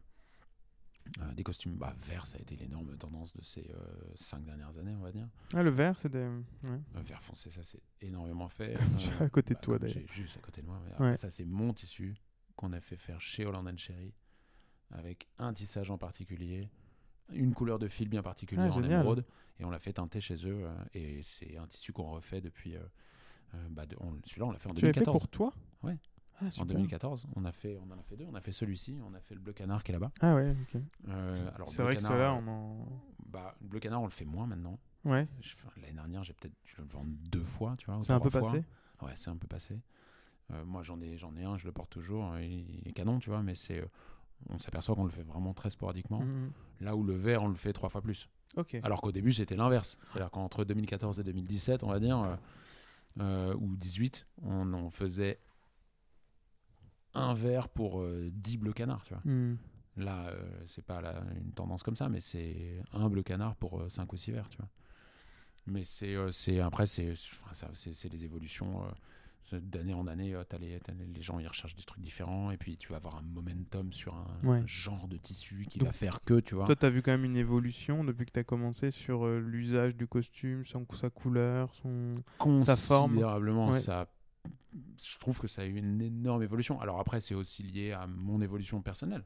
[1.20, 3.76] euh, des costumes bah, verts, ça a été l'énorme tendance de ces euh,
[4.14, 5.28] cinq dernières années, on va dire.
[5.54, 6.18] Ah, le vert, c'est des.
[6.24, 6.80] ouais.
[6.96, 8.74] Euh, vert foncé, ça c'est énormément fait.
[9.20, 10.02] À côté de bah, toi, d'ailleurs.
[10.10, 10.80] Juste à côté de moi.
[10.84, 11.16] mais après, Ouais.
[11.16, 12.16] Ça, c'est mon tissu
[12.56, 14.14] qu'on a fait faire chez Holland Cherry
[14.90, 16.70] avec un tissage en particulier,
[17.32, 19.24] une couleur de fil bien particulière Ah, en émeraude,
[19.58, 20.64] et on l'a fait teinter chez eux.
[20.94, 22.76] et c'est un tissu qu'on refait depuis.
[23.54, 23.84] Euh, bah,
[24.24, 25.20] Celui-là, on l'a fait en Tu l'as fait 2014.
[25.20, 25.52] pour toi?
[25.82, 25.98] Ouais.
[26.38, 26.66] Ah, En super.
[26.66, 28.26] 2014, on, a fait, on en a fait deux.
[28.30, 30.12] On a fait celui-ci, on a fait le bleu canard qui est là-bas.
[30.20, 30.80] Ah ouais, ok.
[31.08, 32.86] Euh, C'est vrai que canard, ceux-là, euh, on en.
[33.26, 34.78] bah, le bleu canard, on le fait moins maintenant.
[35.04, 35.26] Ouais,
[35.80, 38.00] L'année dernière, j'ai peut-être dû le vendre deux fois, tu vois.
[38.02, 38.64] c'est un peu passé?
[39.02, 39.80] Ouais, c'est un peu passé.
[40.64, 42.38] Moi, j'en ai, j'en ai un, je le porte toujours.
[42.38, 43.86] Il, il est canon, tu vois, mais c'est, euh,
[44.48, 46.20] on s'aperçoit qu'on le fait vraiment très sporadiquement.
[46.20, 46.50] Mhm.
[46.80, 48.28] Là où le vert, on le fait trois fois plus.
[48.56, 48.76] Ok.
[48.82, 49.98] Alors qu'au début, c'était l'inverse.
[50.04, 52.36] C'est-à-dire qu'entre 2014 et 2017, on va dire, euh,
[53.20, 55.40] euh, ou 18, on, on faisait
[57.14, 59.22] un vert pour euh, 10 bleus canards, tu vois.
[59.24, 59.56] Hmm.
[59.96, 63.90] Là, euh, c'est pas la- une tendance comme ça, mais c'est un bleu canard pour
[63.90, 64.68] 5 ou 6 verts, tu vois.
[65.66, 66.30] Mais c'est, euh,
[66.62, 67.14] après, c'est
[68.12, 68.82] les évolutions.
[69.52, 72.50] Euh, d'année en année, euh, les, t'as les, les gens ils recherchent des trucs différents,
[72.50, 74.58] et puis tu vas avoir un momentum sur un, Ouais.
[74.58, 76.66] un genre de tissu qui Donc, va faire que, tu vois.
[76.66, 80.06] Toi, t'as vu quand même une évolution depuis que t'as commencé sur euh, l'usage du
[80.06, 82.08] costume, son, sa couleur, son.
[82.64, 83.10] sa forme?
[83.12, 83.68] considérablement.
[83.70, 83.80] Ouais.
[83.80, 84.08] Ça,
[85.04, 86.80] je trouve que ça a eu une énorme évolution.
[86.80, 89.24] Alors après, c'est aussi lié à mon évolution personnelle.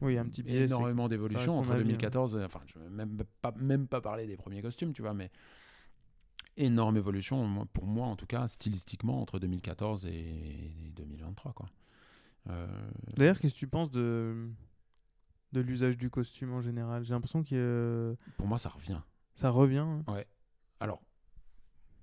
[0.00, 0.64] Oui, un petit biais.
[0.64, 1.84] énormément d'évolution entre avis, hein.
[1.84, 2.36] 2014.
[2.36, 5.30] euh, Enfin, je vais même pas, même pas parler des premiers costumes, tu vois, mais
[6.56, 11.68] énorme évolution, pour moi en tout cas, stylistiquement, entre 2014 et 2023, quoi.
[12.48, 12.66] Euh,
[13.16, 14.48] D'ailleurs, qu'est-ce que tu penses de,
[15.52, 17.04] de l'usage du costume en général?
[17.04, 19.00] J'ai l'impression que euh, pour moi, ça revient.
[19.34, 19.78] ça revient.
[19.78, 20.04] hein.
[20.08, 20.26] Ouais.
[20.80, 21.02] Alors,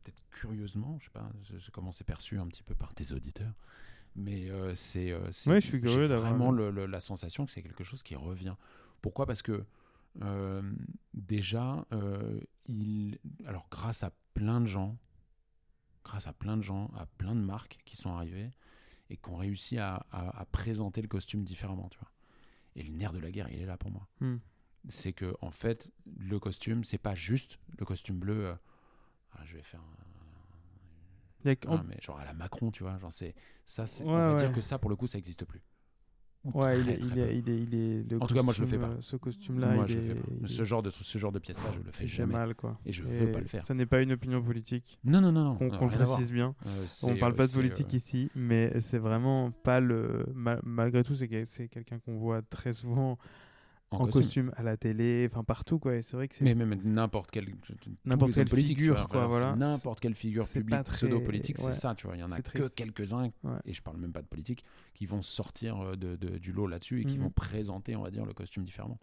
[0.04, 1.30] peut-être curieusement, je sais pas,
[1.72, 3.54] comment c'est perçu un petit peu par tes auditeurs,
[4.16, 5.12] mais euh, c'est.
[5.12, 8.04] euh, Ouais, je suis curieux d'avoir- vraiment le- le- la sensation que c'est quelque chose
[8.04, 8.56] qui revient.
[9.01, 9.26] Pourquoi?
[9.26, 9.64] Parce que
[11.14, 14.97] déjà, euh, il, alors grâce à plein de gens,
[16.03, 18.51] grâce à plein de gens, à plein de marques qui sont arrivées
[19.09, 22.11] et qui ont réussi à, à- à présenter le costume différemment, tu vois.
[22.76, 24.38] Et le nerf de la guerre, il est là pour moi Hmm.
[24.89, 28.55] c'est que en fait le costume c'est pas juste le costume bleu euh,
[29.34, 29.95] ah, je vais faire un,
[31.68, 33.34] ah, mais genre à la Macron tu vois genre c'est
[33.66, 34.36] ça Ouais, on va ouais.
[34.36, 35.61] dire que ça pour le coup ça existe plus
[36.46, 37.20] Ou Ouais, il est, très il, peu.
[37.20, 38.88] est, il, est, il est- le En tout cas, moi, je le fais pas.
[38.88, 41.58] euh, Ce costume-là, moi je le fais pas ce genre de ce genre de pièce
[41.64, 42.78] là je le fais jamais mal, quoi.
[42.86, 45.00] et je veux pas le faire Ça n'est pas une opinion politique.
[45.06, 45.89] non non non non Qu'on voir.
[45.89, 46.54] précise bien.
[46.66, 50.26] Euh, On parle euh, pas de politique euh, ici, mais c'est vraiment pas le.
[50.34, 51.28] ma- malgré tout, c'est
[51.70, 53.18] quelqu'un qu'on voit très souvent
[53.94, 54.22] en, en costume.
[54.48, 55.96] costume à la télé, enfin partout, quoi.
[55.96, 56.44] Et c'est vrai que c'est.
[56.44, 57.48] mais même n'importe quelle
[58.06, 59.56] N'importe quelle figure, quoi, voilà.
[59.56, 61.72] n'importe quelle figure publique très- pseudo-politique ouais.
[61.72, 63.52] c'est ça tu vois il y en a que quelques-uns Ouais.
[63.66, 64.64] et je parle même pas de politique
[64.94, 67.24] qui vont sortir euh, de, de- du lot là-dessus et qui Mhm.
[67.26, 69.00] vont présenter on va dire le costume différemment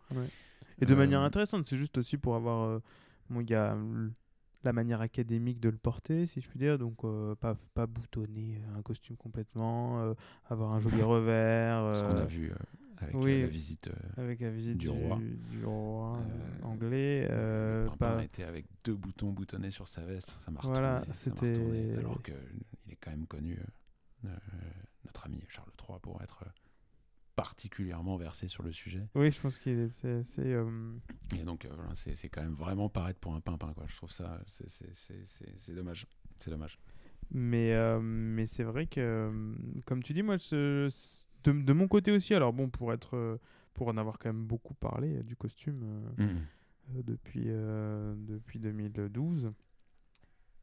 [0.81, 2.65] Et de Euh, manière intéressante, c'est juste aussi pour avoir.
[2.65, 2.79] euh,
[3.29, 3.77] bon, il y a
[4.63, 8.59] la manière académique de le porter, si je puis dire, donc euh, pas, pas boutonner
[8.59, 10.15] euh, un costume complètement, euh,
[10.51, 11.97] avoir un joli revers.
[11.97, 12.55] ce qu'on a euh, vu euh,
[13.03, 13.33] avec oui.
[13.33, 15.19] euh, la visite euh, Avec la visite du du, roi.
[15.51, 17.27] du roi, euh, anglais.
[17.31, 21.95] euh, le pas- était avec deux boutons boutonnés sur sa veste ça m'a Voilà, c'était-
[21.99, 22.33] alors que
[22.87, 23.59] il est quand même connu
[24.25, 24.29] euh,
[25.05, 26.45] notre ami Charles III pour être
[27.37, 30.93] particulièrement versé sur le sujet Oui, je pense qu'il est c'est assez, euh,
[31.39, 34.11] et donc euh, voilà c'est quand même vraiment paraître pour un pimpin quoi je trouve
[34.11, 34.69] ça c'est-
[35.75, 36.07] dommage
[36.39, 36.79] c'est dommage
[37.33, 39.31] Mais, euh, mais c'est vrai que,
[39.87, 43.39] comme tu dis, moi, c- de, de mon côté aussi, alors bon, pour, être, euh,
[43.75, 46.41] pour en avoir quand même beaucoup parlé euh, du costume euh, Mhm.
[46.97, 49.53] euh, depuis, euh, depuis 2012,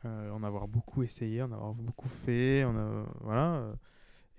[0.05, 3.73] euh, en avoir beaucoup essayé, en avoir beaucoup fait, a- voilà,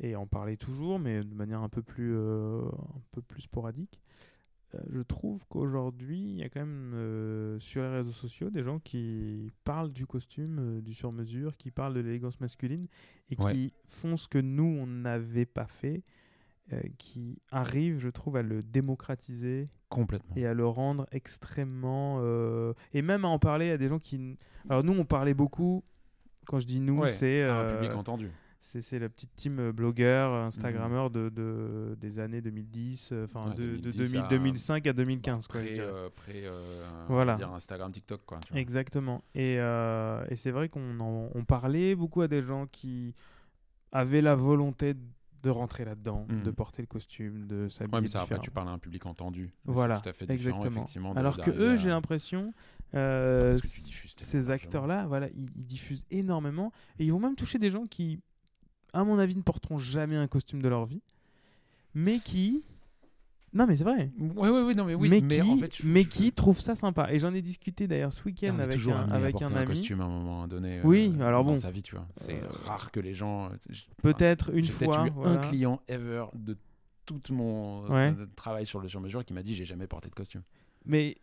[0.01, 2.71] et en parler toujours, mais de manière un peu plus, un
[3.13, 4.01] peu plus sporadique.
[4.91, 9.51] Je trouve qu'aujourd'hui, il y a quand même sur les réseaux sociaux des gens qui
[9.65, 12.87] parlent du costume, du sur-mesure, qui parlent de l'élégance masculine
[13.31, 13.53] et Ouais.
[13.55, 16.03] qui font ce que nous, on n'avait pas fait,
[16.73, 20.35] euh, qui arrivent, je trouve, à le démocratiser Complètement.
[20.37, 22.19] et à le rendre extrêmement.
[22.23, 24.37] euh, et même à en parler à des gens qui.
[24.69, 25.83] Alors, nous, on parlait beaucoup.
[26.47, 27.43] Quand je dis nous, Ouais, c'est.
[27.43, 28.31] un euh, public entendu.
[28.61, 33.55] c'est la petite team euh, blogueur, Instagrammeur de, de- des années 2010, euh, enfin Ouais,
[33.55, 35.47] de, de 2010 2000 à- 2005 à 2015.
[35.47, 35.87] quoi, je Pré, dirais.
[35.89, 37.37] euh, pré, euh, on Voilà.
[37.37, 38.39] dire Instagram, TikTok, quoi.
[38.45, 38.61] tu vois.
[38.61, 39.23] Exactement.
[39.35, 41.01] Et, et c'est vrai qu'on
[41.35, 43.15] on parlait beaucoup à des gens qui
[43.93, 45.01] avaient la volonté de
[45.47, 48.73] rentrer là-dedans, de porter le costume, de s'habiller Ouais, mais ça, après, tu parles à
[48.73, 49.53] un public entendu.
[49.65, 50.85] Voilà, tout à fait exactement.
[51.15, 52.53] de- Alors que eux, à- j'ai l'impression,
[52.95, 53.55] euh,
[54.19, 58.21] ces acteurs-là, voilà, ils, ils diffusent énormément et ils vont même toucher des gens qui,
[58.93, 61.03] à mon avis, ne porteront jamais un costume de leur vie,
[61.95, 62.65] mais qui,
[63.59, 65.09] non mais c'est vrai, Ouais, ouais, ouais, non, mais oui.
[65.11, 67.13] mais, mais qui, en fait, je- mais je- qui trouvent ça sympa.
[67.13, 69.67] Et j'en ai discuté d'ailleurs ce week-end avec toujours un, avec un ami.
[69.67, 70.81] costume à un moment donné.
[70.85, 71.57] Oui, euh, alors dans bon.
[71.59, 72.07] sa vie, tu vois.
[72.17, 73.47] C'est Euh, rare que les gens.
[73.47, 73.57] euh,
[74.03, 74.87] Peut-être une fois.
[75.03, 75.41] peut-être eu voilà.
[75.41, 76.57] un client ever de
[77.05, 78.15] tout mon Ouais.
[78.37, 80.43] travail sur le sur-mesure qui m'a dit j'ai jamais porté de costume.
[80.85, 81.17] Mais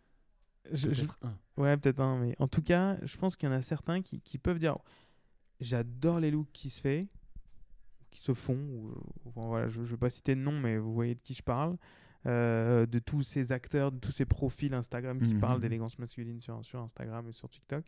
[0.73, 1.33] je- Peut-être un.
[1.61, 4.19] Ouais, peut-être un, mais en tout cas, je pense qu'il y en a certains qui,
[4.19, 4.77] qui peuvent dire
[5.61, 7.07] j'adore les looks qui se fait,
[8.11, 8.57] qui se font.
[8.57, 8.91] Ou,
[9.27, 11.43] enfin, voilà, je ne vais pas citer de nom, mais vous voyez de qui je
[11.43, 11.77] parle.
[12.25, 15.39] Euh, de tous ces acteurs, de tous ces profils Instagram qui Mhm.
[15.39, 17.83] parlent d'élégance masculine sur, sur Instagram et sur TikTok.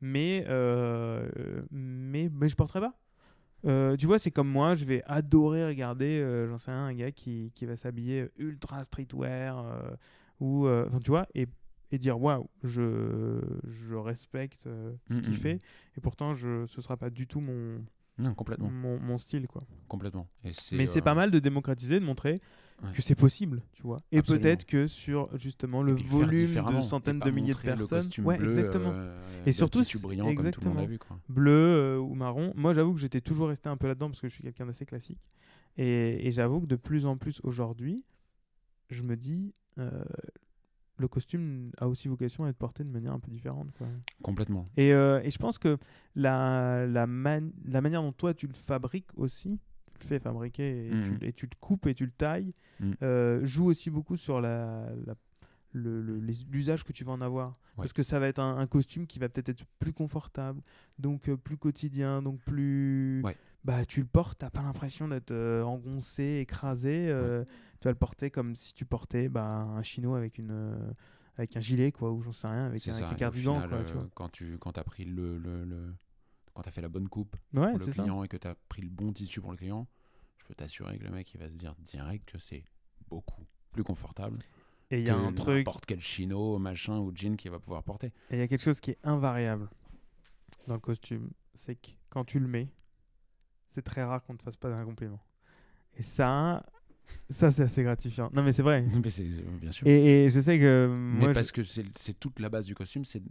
[0.00, 1.28] Mais, euh,
[1.70, 2.94] mais, mais je porterai pas.
[3.64, 6.94] Euh, tu vois, c'est comme moi, je vais adorer regarder, euh, j'en sais rien, un
[6.94, 9.96] gars qui, qui va s'habiller ultra streetwear,
[10.40, 10.68] ou,
[11.02, 11.48] tu vois, et,
[11.90, 15.58] et dire waouh, je, je respecte euh, ce qu'il fait,
[15.96, 17.84] et pourtant, je, ce sera pas du tout mon,
[18.18, 19.62] Non, complètement, mon, mon style, quoi.
[19.88, 20.28] complètement.
[20.44, 22.40] Et Mais c'est pas mal de démocratiser, de montrer
[22.80, 22.92] Ouais.
[22.92, 23.98] que c'est possible, tu vois.
[24.12, 28.46] Et peut-être que sur justement le volume de centaines de milliers de personnes, ouais, bleu,
[28.46, 28.90] exactement.
[28.92, 30.80] euh, Et surtout, brillant comme tout le monde exactement.
[30.80, 30.98] l'a vu.
[30.98, 31.18] Quoi.
[31.28, 32.52] bleu euh, ou marron.
[32.56, 34.86] Moi, j'avoue que j'étais toujours resté un peu là-dedans parce que je suis quelqu'un d'assez
[34.86, 35.18] classique.
[35.76, 38.04] Et, et j'avoue que de plus en plus aujourd'hui,
[38.90, 40.04] je me dis, euh,
[40.98, 43.70] le costume a aussi vocation à être porté de manière un peu différente.
[43.76, 43.86] Quoi.
[44.22, 44.68] Complètement.
[44.76, 45.78] Et, euh, et je pense que
[46.14, 49.58] la, la, man- la manière dont toi tu le fabriques aussi,
[50.00, 51.18] le fais fabriquer et, Mhm.
[51.18, 52.94] tu, et tu le coupes et tu le tailles, Mhm.
[53.02, 55.14] euh, joue aussi beaucoup sur la, la-
[55.72, 57.58] le- le- les- l'usage que tu vas en avoir.
[57.76, 60.60] Parce que ça va être un, un costume qui va peut-être être plus confortable,
[60.98, 63.22] donc euh, plus quotidien, donc plus...
[63.24, 63.36] Ouais.
[63.64, 67.08] Bah, tu le portes, t'as pas l'impression d'être euh, engoncé, écrasé.
[67.08, 67.44] euh,
[67.80, 70.76] Tu vas le porter comme si tu portais bah, un chino avec une...
[71.36, 72.98] avec un gilet quoi ou j'en sais rien avec un, ça.
[73.06, 75.64] avec un et cardigan final, quoi tu vois Quand tu quand as pris le, le,
[76.62, 78.56] quand as fait la bonne coupe ouais pour le ça client et que tu as
[78.68, 79.86] pris le bon tissu pour le client,
[80.38, 82.64] je peux t'assurer que le mec il va se dire direct que c'est
[83.08, 84.38] beaucoup plus confortable
[84.90, 87.82] et il y a un truc n'importe quel chino, machin ou jean qu'il va pouvoir
[87.84, 88.08] porter.
[88.30, 89.68] Et il y a quelque chose qui est invariable
[90.66, 92.68] dans le costume, c'est que quand tu le mets,
[93.68, 95.20] c'est très rare qu'on te fasse pas un compliment.
[95.96, 96.64] Et ça,
[97.30, 98.30] ça c'est assez gratifiant.
[98.32, 98.82] Non mais c'est vrai.
[98.94, 99.00] Mais
[99.60, 99.86] bien sûr.
[99.86, 100.88] Et, et je sais que
[101.18, 103.22] Mais je- parce que c'est toute la base du costume, c'est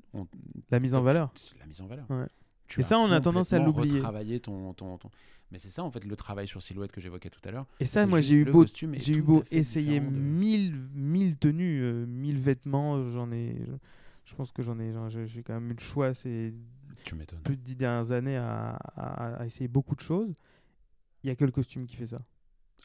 [0.70, 1.32] la mise en tu- valeur.
[1.36, 2.06] c'est la mise en valeur.
[2.12, 2.28] Ouais.
[2.68, 3.96] Tu Et ça, on a tendance à l'oublier.
[3.96, 5.10] retravaillé ton, ton, ton-
[5.52, 7.66] Mais c'est ça en fait le travail sur silhouette que j'évoquais tout à l'heure.
[7.80, 12.06] Et ça, moi j'ai eu beau, j'ai eu beau essayer de- mille, mille tenues, euh,
[12.06, 13.72] mille vêtements, j'en ai, je,
[14.26, 14.92] je pense que j'en ai,
[15.28, 16.54] j'ai quand même eu le choix ces
[17.06, 20.34] Tu plus de dix dernières années à, à- à essayer beaucoup de choses.
[21.24, 22.22] Il y a que le costume qui fait ça.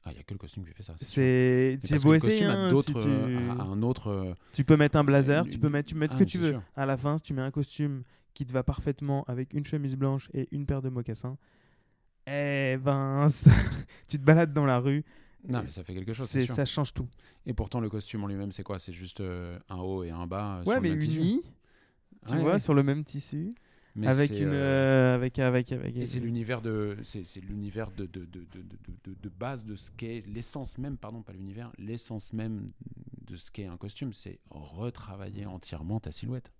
[0.04, 0.94] Ah, il y a que le costume qui fait ça.
[0.98, 2.44] c'est beau essayer.
[2.44, 2.98] hein, tu...
[2.98, 4.08] a un autre.
[4.08, 6.28] euh, Tu peux mettre un blazer, une- tu peux mettre, tu mettre Ah, ce que
[6.28, 6.50] tu veux.
[6.50, 6.62] sûr.
[6.76, 8.02] À la fin, si tu mets un costume
[8.34, 11.36] qui te va parfaitement avec une chemise blanche et une paire de mocassins,
[12.26, 13.50] eh ben, ça-
[14.08, 15.04] tu te balades dans la rue,
[15.48, 16.28] Non, mais ça fait quelque chose.
[16.28, 16.54] c'est- sûr.
[16.54, 17.08] ça change tout.
[17.46, 18.78] Et pourtant, le costume en lui-même, c'est quoi?
[18.78, 20.58] C'est juste euh, un haut et un bas.
[20.58, 21.42] euh, ouais, sur mais unis,
[22.26, 22.58] tu Ouais, vois, ouais.
[22.60, 23.52] sur le même tissu,
[23.96, 25.96] Mais avec c'est, une, euh, euh, avec, avec, avec.
[25.96, 28.46] Et c'est l'univers de, c'est, c'est l'univers de, de, de,
[29.04, 32.70] de- de base de ce qu'est l'essence même, pardon, pas l'univers, l'essence même
[33.26, 36.52] de ce qu'est un costume, c'est retravailler entièrement ta silhouette.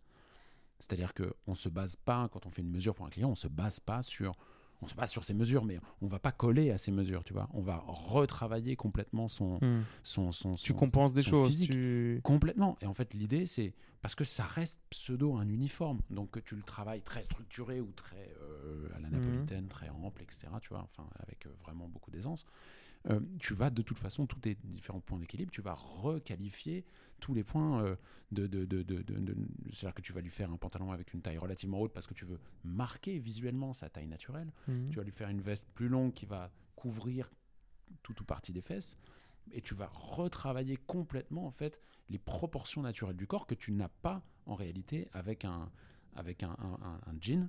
[0.82, 3.36] C'est-à-dire que on se base pas quand on fait une mesure pour un client, on
[3.36, 4.34] se base pas sur,
[4.80, 7.32] on se base sur ces mesures, mais on va pas coller à ces mesures, tu
[7.32, 7.48] vois.
[7.54, 9.82] On va retravailler complètement son, Hmm.
[10.02, 11.50] son, son, Tu compenses des choses.
[11.52, 11.70] physique.
[11.70, 12.76] tu- Complètement.
[12.80, 16.00] Et en fait, l'idée, c'est parce que ça reste pseudo un uniforme.
[16.10, 19.14] Donc, que tu le travailles très structuré ou très euh, à la Mhm.
[19.18, 20.48] napolitaine, très ample, etc.
[20.60, 22.44] Tu vois, enfin, avec euh, vraiment beaucoup d'aisance.
[23.11, 26.84] Euh, tu vas de toute façon, tous tes différents points d'équilibre, tu vas requalifier
[27.20, 27.96] tous les points euh,
[28.32, 28.46] de.
[28.46, 29.36] de, de, de- de- de-
[29.72, 32.14] C'est-à-dire que tu vas lui faire un pantalon avec une taille relativement haute parce que
[32.14, 34.53] tu veux marquer visuellement sa taille naturelle.
[34.68, 34.88] Hmm.
[34.90, 37.30] Tu vas lui faire une veste plus longue qui va couvrir
[38.03, 38.96] tout ou partie des fesses.
[39.53, 43.88] Et tu vas retravailler complètement en fait les proportions naturelles du corps que tu n'as
[43.88, 45.70] pas en réalité avec un,
[46.14, 47.48] avec un, un- un- un jean,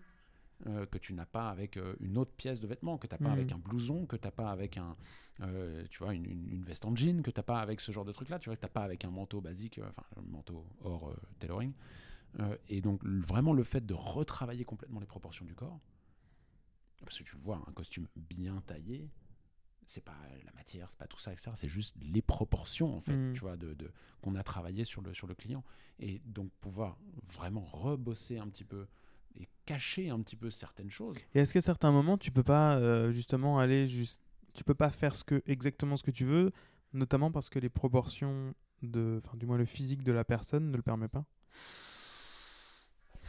[0.68, 3.18] euh, que tu n'as pas avec euh, une autre pièce de vêtement, que tu n'as
[3.20, 3.34] pas Mhm.
[3.34, 4.95] avec un blouson, que tu n'as pas avec un,
[5.41, 7.91] euh, tu vois, une, une- une veste en jean, que tu n'as pas avec ce
[7.91, 10.03] genre de truc-là, tu vois, que tu n'as pas avec un manteau basique, euh, enfin
[10.16, 11.74] un manteau hors tailoring.
[12.68, 15.80] Et donc vraiment le fait de retravailler complètement les proportions du corps,
[17.03, 19.09] parce que tu le vois, un costume bien taillé,
[19.86, 21.51] c'est pas la matière, c'est pas tout ça, etc.
[21.55, 23.34] C'est juste les proportions en fait, Mm.
[23.34, 23.91] tu vois, de, de-
[24.22, 25.64] qu'on a travaillé sur le sur le client.
[25.99, 26.97] Et donc pouvoir
[27.28, 28.88] vraiment rebosser un petit peu
[29.66, 31.16] cacher un petit peu certaines choses.
[31.34, 34.22] Et est-ce qu'à certains moments, tu peux pas euh, justement aller juste.
[34.53, 36.51] Tu peux pas faire ce que, exactement ce que tu veux,
[36.93, 39.22] notamment parce que les proportions de.
[39.26, 41.26] Enfin, du moins le physique de la personne ne le permet pas?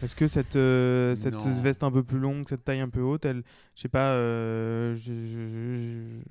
[0.03, 3.25] Est-ce que cette, euh, cette veste un peu plus longue, cette taille un peu haute,
[3.25, 3.45] elle.
[3.77, 4.11] Je sais pas.
[4.15, 6.23] euh, je, je- je- je-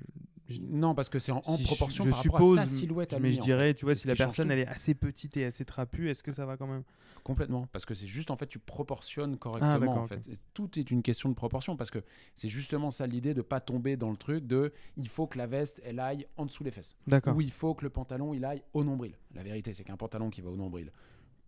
[0.60, 2.66] Non, parce que c'est en, en si je- proportion je par suppose, rapport à sa
[2.66, 4.94] silhouette à mais lui, je en dirais, tu vois, si la personne elle est assez
[4.94, 6.82] petite et assez trapue, est-ce que ça va quand même?
[7.22, 10.20] Complètement, parce que c'est juste en fait tu proportionnes correctement Ah, d'accord, en fait.
[10.52, 12.00] Tout est une question de proportion parce que
[12.34, 15.46] c'est justement ça l'idée de pas tomber dans le truc de il faut que la
[15.46, 17.34] veste elle aille en dessous des fesses D'accord.
[17.34, 19.16] ou il faut que le pantalon il aille au nombril.
[19.34, 20.92] La vérité c'est qu'un pantalon qui va au nombril,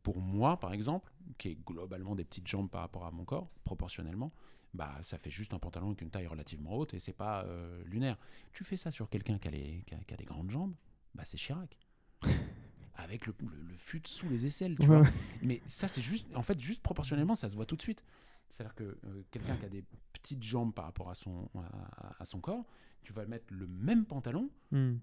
[0.02, 3.50] pour moi par exemple, qui est globalement des petites jambes par rapport à mon corps
[3.64, 4.32] proportionnellement,
[4.76, 7.82] bah ça fait juste un pantalon avec une taille relativement haute et c'est pas euh,
[7.84, 8.16] lunaire.
[8.52, 10.74] Tu fais ça sur quelqu'un qui a, les- qui a- qui a des grandes jambes,
[11.14, 11.76] bah c'est Chirac.
[12.98, 15.08] Avec le, le, le fut sous les aisselles, tu Ouais, vois.
[15.42, 18.02] Mais ça, c'est juste, en fait, juste proportionnellement, ça se voit tout de suite.
[18.48, 22.24] C'est-à-dire que euh, quelqu'un qui a des petites jambes par rapport à son, à, à
[22.24, 22.64] son corps,
[23.02, 24.94] tu vas mettre le même pantalon, Hmm.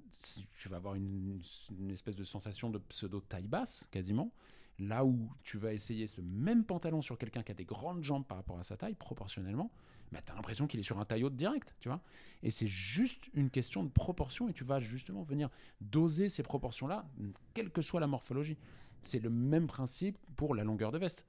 [0.57, 1.39] tu vas avoir une,
[1.80, 4.34] une espèce de sensation de pseudo taille basse, quasiment.
[4.80, 8.26] Là où tu vas essayer ce même pantalon sur quelqu'un qui a des grandes jambes
[8.26, 9.71] par rapport à sa taille, proportionnellement,
[10.11, 12.01] bah, tu as l'impression qu'il est sur un taille haute direct, tu vois.
[12.41, 15.49] Et c'est juste une question de proportion et tu vas justement venir
[15.80, 17.05] doser ces proportions-là,
[17.53, 18.57] quelle que soit la morphologie.
[19.01, 21.28] C'est le même principe pour la longueur de veste.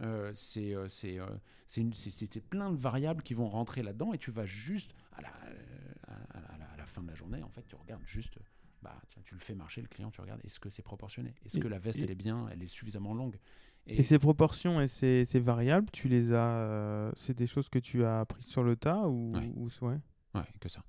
[0.00, 4.94] Euh, c'est euh, euh, plein de variables qui vont rentrer là-dedans et tu vas juste
[5.12, 8.02] à la, à, à la- à la fin de la journée en fait tu regardes
[8.06, 8.38] juste
[8.82, 11.34] bah tiens, tu le fais marcher le client tu regardes est-ce que c'est proportionné?
[11.44, 12.48] Est-ce que la veste et- elle est bien?
[12.50, 13.38] Elle est suffisamment longue?
[13.86, 16.36] Et ces proportions et ces, ces variables, tu les as.
[16.54, 19.50] euh, c'est des choses que tu as apprises sur le tas ou, Ouais.
[19.56, 19.98] ou ouais?
[20.34, 20.82] Ouais que ça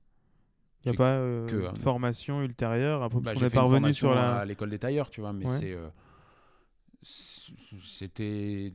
[0.83, 3.93] Il n'y a pas euh, que, de euh, formation ultérieure après Bah, qu'on est parvenu
[3.93, 4.39] sur la.
[4.39, 5.57] à l'école des tailleurs tu vois mais Ouais.
[5.57, 5.89] c'est euh,
[7.83, 8.73] c'était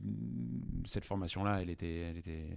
[0.85, 2.49] cette formation là elle était elle était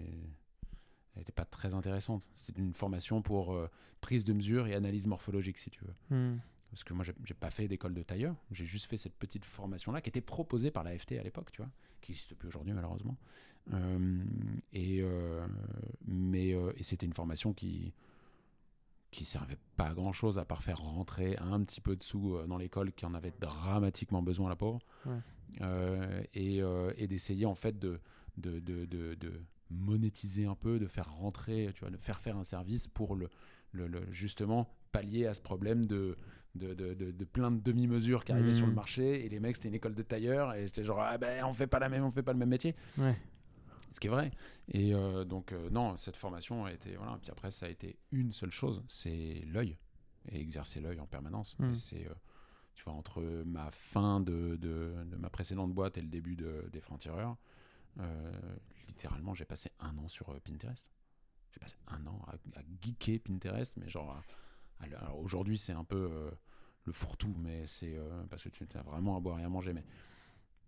[1.21, 3.69] elle était pas très intéressante c'était une formation pour euh,
[4.01, 6.39] prise de mesure et analyse morphologique si tu veux Hmm.
[6.71, 9.45] parce que moi j'ai j'ai pas fait d'école de tailleur, j'ai juste fait cette petite
[9.45, 12.49] formation là qui était proposée par la FT à l'époque, tu vois, qui n'existe plus
[12.49, 13.17] aujourd'hui malheureusement.
[13.75, 14.25] Euh,
[14.73, 15.47] et euh,
[16.07, 17.93] mais et c'était une formation qui
[19.11, 22.39] qui servait pas à grand chose à part faire rentrer un petit peu de sous
[22.47, 25.21] dans l'école qui en avait dramatiquement besoin la pauvre Ouais.
[26.35, 26.61] Et,
[26.97, 28.01] et d'essayer en fait de
[28.37, 29.33] de, de, de, de
[29.71, 33.29] monétiser un peu, de faire rentrer, tu vois, de faire faire un service pour le,
[33.73, 36.17] le, le- justement pallier à ce problème de
[36.57, 39.55] de, de, de, de plein de demi-mesures qui arrivaient sur le marché et les mecs
[39.55, 42.03] c'était une école de tailleur et c'était genre ah ben on fait pas la même
[42.03, 43.17] on fait pas le même métier Ouais.
[43.95, 44.33] ce qui est vrai
[44.73, 47.97] et euh, donc euh, non cette formation a été voilà puis après ça a été
[48.11, 49.77] une seule chose c'est l'œil
[50.33, 51.57] et exercer l'œil en permanence.
[51.73, 52.15] Et c'est euh,
[52.75, 54.59] tu vois entre ma fin de,
[55.21, 57.37] ma précédente boîte et le début de, des francs-tireurs
[58.01, 58.33] euh,
[58.91, 60.87] littéralement j'ai passé un an sur euh, Pinterest.
[61.53, 62.35] J'ai passé un an à,
[62.81, 64.23] geeker Pinterest mais genre
[65.17, 66.31] aujourd'hui c'est un peu euh,
[66.85, 69.73] le fourre-tout mais c'est euh, parce que tu as vraiment à boire et à manger
[69.73, 69.85] mais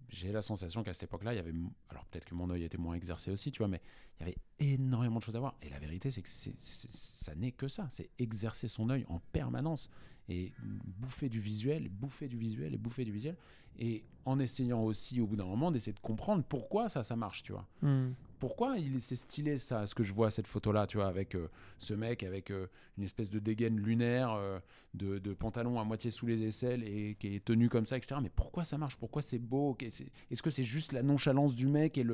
[0.08, 1.54] j'ai la sensation qu'à cette époque-là, il y avait.
[1.88, 3.80] Alors peut-être que mon œil était moins exercé aussi, tu vois, mais
[4.18, 5.54] il y avait énormément de choses à voir.
[5.62, 7.86] Et la vérité, c'est que ça n'est que ça.
[7.90, 9.90] C'est exercer son œil en permanence
[10.28, 10.52] et
[10.98, 13.36] bouffer du visuel, bouffer du visuel et bouffer du visuel.
[13.78, 17.42] Et en essayant aussi, au bout d'un moment, d'essayer de comprendre pourquoi ça, ça marche,
[17.42, 17.66] tu vois.
[17.80, 18.12] Hmm.
[18.42, 21.48] Pourquoi il c'est stylé ça, ce que je vois cette photo-là, tu vois, avec euh,
[21.78, 22.66] ce mec avec euh,
[22.98, 24.58] une espèce de dégaine lunaire, euh,
[24.94, 28.16] de, pantalon à moitié sous les aisselles et qui est tenu comme ça, etc.
[28.20, 28.96] Mais pourquoi ça marche?
[28.96, 29.78] Pourquoi c'est beau?
[29.80, 32.04] Est-ce que c'est juste la nonchalance du mec et,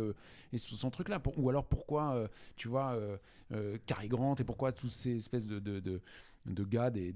[0.58, 2.94] son truc là Ou alors pourquoi, tu vois,
[3.86, 6.00] Cary Grant et pourquoi tous ces espèces de,
[6.46, 7.14] gars, des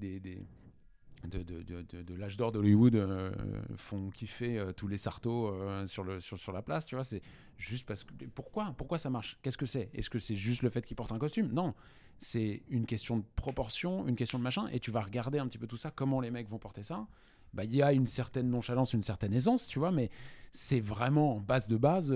[1.29, 3.31] de, de, de, l'âge d'or d'Hollywood euh,
[3.77, 7.05] font kiffer euh, tous les sartos euh, sur, le, sur, sur la place, tu vois.
[7.05, 7.23] C'est
[7.57, 8.13] juste parce que.
[8.35, 9.39] Pourquoi Pourquoi ça marche?
[9.43, 9.91] Qu'est-ce que c'est?
[9.95, 11.53] Est-ce que c'est juste le fait qu'ils portent un costume?
[11.53, 11.75] Non.
[12.19, 14.69] C'est une question de proportion, une question de machin.
[14.73, 17.07] Et tu vas regarder un petit peu tout ça, comment les mecs vont porter ça.
[17.55, 20.11] Bah, il y a une certaine nonchalance, une certaine aisance, tu vois, mais
[20.53, 22.15] c'est vraiment en base de base.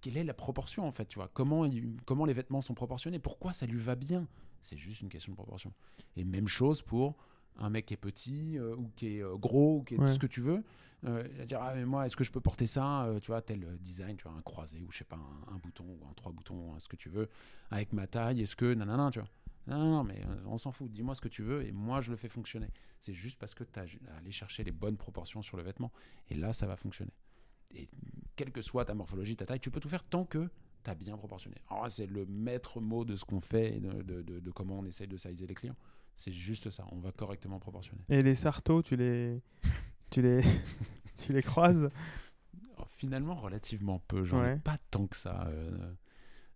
[0.00, 1.30] quelle est la proportion en fait, tu vois?
[1.32, 1.68] Comment,
[2.04, 3.18] comment les vêtements sont proportionnés?
[3.18, 4.26] Pourquoi ça lui va bien?
[4.62, 5.72] C'est juste une question de proportion.
[6.16, 7.16] Et même chose pour
[7.58, 10.08] un mec qui est petit euh, ou qui est euh, gros ou qui est tout
[10.08, 10.62] ce que tu veux.
[11.06, 14.18] Euh, dire ah mais moi est-ce que je peux porter ça tu vois tel design
[14.18, 15.18] tu vois un croisé ou je sais pas
[15.50, 17.30] un, bouton ou un trois boutons ce que tu veux
[17.70, 19.28] avec ma taille est-ce que nanana tu vois
[19.66, 20.90] non, non, mais on s'en fout.
[20.90, 22.70] Dis-moi ce que tu veux et moi je le fais fonctionner.
[22.98, 25.92] C'est juste parce que tu as à aller chercher les bonnes proportions sur le vêtement
[26.28, 27.12] et là ça va fonctionner.
[27.74, 27.88] Et
[28.36, 30.48] quelle que soit ta morphologie, ta taille, tu peux tout faire tant que
[30.82, 31.56] tu as bien proportionné.
[31.68, 34.84] Alors c'est le maître mot de ce qu'on fait et de, de, de, comment on
[34.84, 35.76] essaye de sizer les clients.
[36.20, 38.02] C'est juste ça, on va correctement proportionner.
[38.10, 39.40] Et les sartos, tu les,
[40.10, 40.42] tu les,
[41.16, 41.88] tu les croises?
[42.98, 44.22] Finalement, relativement peu.
[44.24, 45.46] J'en ai pas tant que ça.
[45.46, 45.94] Euh,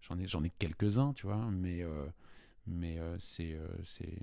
[0.02, 2.04] j'en ai, j'en ai quelques-uns, tu vois, mais, euh,
[2.66, 4.18] mais euh, c'est, c'est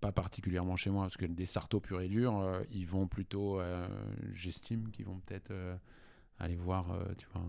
[0.00, 2.42] pas particulièrement chez moi, parce que des sartos purs et durs,
[2.72, 3.60] ils vont plutôt,
[4.32, 5.52] j'estime qu'ils vont peut-être
[6.40, 7.46] aller voir, tu vois,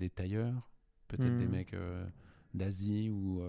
[0.00, 0.72] des tailleurs,
[1.06, 1.50] peut-être des hmm.
[1.52, 1.76] mecs
[2.52, 3.40] d'Asie ou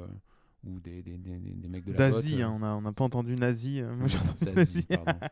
[0.65, 3.03] ou des, des, des, des mecs de la D'Asie, hein, on n'a on a pas
[3.03, 3.81] entendu nazi.
[3.81, 5.19] Euh, moi j'ai entendu D'Asie, pardon.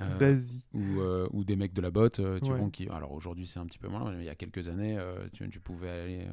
[0.00, 0.64] Euh, D'Asie.
[0.74, 2.88] Ou, euh, ou, des mecs de la botte, tu vois, qui.
[2.88, 4.96] Alors aujourd'hui c'est un petit peu moins, mais il y a quelques années,
[5.32, 6.26] tu, tu, pouvais aller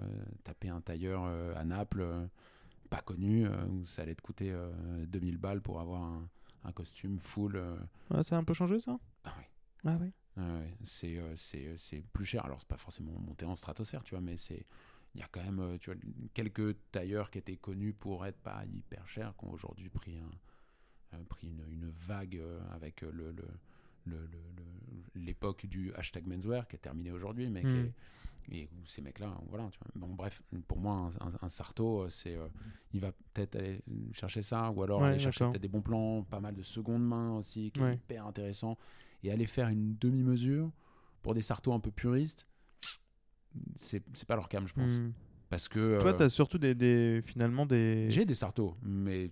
[0.43, 2.05] taper un tailleur à Naples,
[2.91, 4.53] pas connu, où ça allait te coûter
[5.07, 6.29] 2000 balles pour avoir un,
[6.63, 7.59] un costume full.
[8.11, 8.99] Ah, ça a un peu changé ça?
[9.23, 9.45] Ah oui.
[9.83, 10.11] Ah oui.
[10.83, 12.45] c'est, c'est plus cher.
[12.45, 14.63] Alors c'est pas forcément monté en stratosphère, tu vois, mais c'est
[15.16, 15.99] il y a quand même euh, tu vois,
[16.34, 21.18] quelques tailleurs qui étaient connus pour être pas hyper chers, qui ont aujourd'hui pris, un,
[21.18, 23.34] euh, pris une, une, vague euh, avec le,
[25.16, 27.91] l'époque du hashtag menswear qui est terminé aujourd'hui, mais hmm.
[28.51, 29.70] et où ces mecs-là, voilà.
[29.72, 29.88] Tu vois.
[29.95, 32.38] Bon, bref, pour moi, un, un, sarto, c'est,
[32.91, 36.41] il va peut-être aller chercher ça, ou alors aller chercher peut-être des bons plans, pas
[36.41, 38.78] mal de seconde main aussi, qui est hyper intéressant,
[39.24, 40.72] et aller faire une demi-mesure
[41.24, 42.47] pour des sartos un peu puristes
[43.76, 44.99] c'est pas leur cam, je pense.
[44.99, 45.12] Hmm.
[45.49, 45.99] Parce que.
[45.99, 48.10] Toi, euh, tu as surtout des, des, finalement des.
[48.10, 49.32] J'ai des sartos, mais.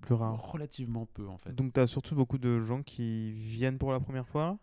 [0.00, 0.40] Plus rares.
[0.52, 1.52] Relativement peu, en fait.
[1.52, 4.58] Donc, tu as surtout beaucoup de gens qui viennent pour la première fois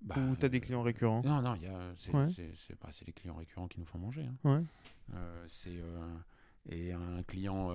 [0.00, 1.22] bah, Ou tu as des euh, clients récurrents?
[1.24, 1.56] Non, non,
[1.96, 2.26] c'est ouais.
[2.80, 4.24] bah, les clients récurrents qui nous font manger.
[4.24, 4.36] Hein.
[4.44, 4.64] Ouais.
[5.14, 5.82] Euh, c'est.
[6.68, 7.74] et un client,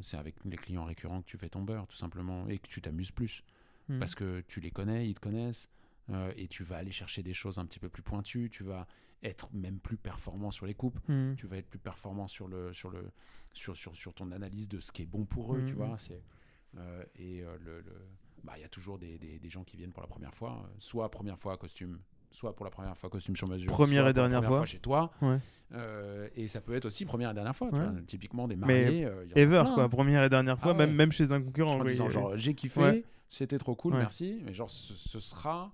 [0.00, 2.80] c'est avec les clients récurrents que tu fais ton beurre, tout simplement, et que tu
[2.80, 3.44] t'amuses plus.
[3.88, 3.98] Hmm.
[3.98, 5.68] Parce que tu les connais, ils te connaissent.
[6.10, 8.86] Euh, et tu vas aller chercher des choses un petit peu plus pointues, tu vas
[9.22, 11.34] être même plus performant sur les coupes, hmm.
[11.36, 13.10] tu vas être plus performant sur, le, sur, le,
[13.52, 15.76] sur, sur, sur ton analyse de ce qui est bon pour eux, tu hmm.
[15.76, 15.98] vois.
[15.98, 16.22] C'est,
[16.76, 17.84] euh, et euh, le,
[18.42, 20.68] bah, il y a toujours des, des, des, gens qui viennent pour la première fois,
[20.78, 22.00] soit première fois à costume,
[22.32, 24.66] soit pour la première fois costume sur mesure, première et dernière fois.
[24.66, 25.12] chez toi.
[26.34, 29.08] et ça peut être aussi première et dernière fois, tu vois, typiquement des mariés.
[29.36, 31.78] Mais ever, quoi, première et dernière fois, ah même, même chez un concurrent.
[31.78, 35.72] En disant, genre, j'ai kiffé, c'était trop cool, merci, mais genre, ce sera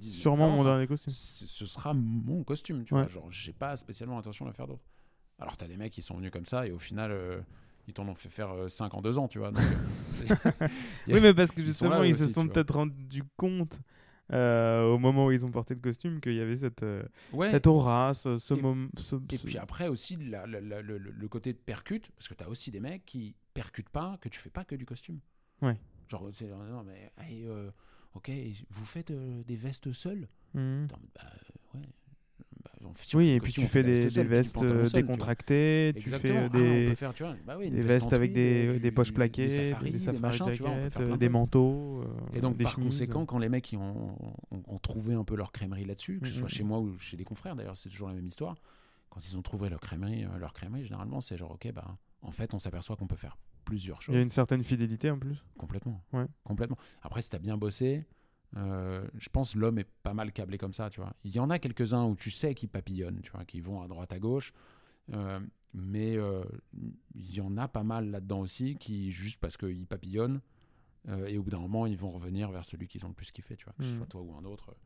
[0.00, 1.12] Sûrement mon dernier costume.
[1.12, 3.08] Ce sera mon costume, tu vois.
[3.08, 4.84] Genre, j'ai pas spécialement l'intention de faire d'autres.
[5.38, 7.40] Alors, t'as des mecs qui sont venus comme ça et au final, euh,
[7.88, 9.48] ils t'en ont fait faire 5 euh, en 2 ans, tu vois.
[9.48, 10.34] Euh,
[11.08, 13.80] oui, mais parce que justement, ils, se sont peut-être rendus compte.
[14.30, 16.84] au moment où ils ont porté le costume, qu'il y avait cette,
[17.50, 18.88] cette aura, ce, moment.
[19.30, 23.06] et puis après aussi, le, côté de percute, parce que tu as aussi des mecs
[23.06, 25.20] qui percutent pas, que tu fais pas que du costume.
[25.62, 25.78] Ouais.
[26.08, 26.28] Genre,
[26.70, 27.12] non, mais
[28.14, 28.30] ok,
[28.70, 30.28] vous faites euh, des vestes seules?
[30.54, 30.86] Mmh.
[30.86, 31.22] bah,
[31.74, 31.80] ouais.
[32.62, 32.70] Bah,
[33.14, 36.94] oui, et puis tu fais des, des vestes euh, décontractées, tu fais ah, des,
[37.46, 40.50] bah des vestes avec des, des, poches plaquées, des safaris,
[40.98, 42.02] des, des manteaux.
[42.02, 44.14] Euh, et donc, par conséquent, quand les mecs ont,
[44.50, 46.68] ont, trouvé un peu leur crèmerie là-dessus, que ce soit mmh, chez mmh.
[46.68, 48.56] moi ou chez des confrères, d'ailleurs, c'est toujours la même histoire.
[49.08, 52.54] Quand ils ont trouvé leur crèmerie, leur crèmerie généralement, c'est genre, ok, bah, en fait,
[52.54, 54.14] on s'aperçoit qu'on peut faire plusieurs choses.
[54.14, 55.44] Il y a une certaine fidélité en plus?
[55.58, 56.02] Complètement.
[56.12, 56.26] Ouais.
[56.44, 56.78] Complètement.
[57.02, 58.06] Après, si tu as bien bossé,
[58.56, 61.14] euh, je pense l'homme est pas mal câblé comme ça, tu vois.
[61.24, 63.88] Il y en a quelques-uns où tu sais qu'ils papillonnent, tu vois, qui vont à
[63.88, 64.52] droite à gauche.
[65.12, 65.40] Euh,
[65.72, 66.42] mais euh,
[67.14, 70.40] il y en a pas mal là-dedans aussi qui, juste parce qu'ils papillonnent,
[71.26, 73.56] et au bout d'un moment, ils vont revenir vers celui qu'ils ont le plus kiffé,
[73.56, 73.72] tu vois.
[73.72, 73.96] Que ce mmh.
[73.96, 74.76] soit toi ou un autre.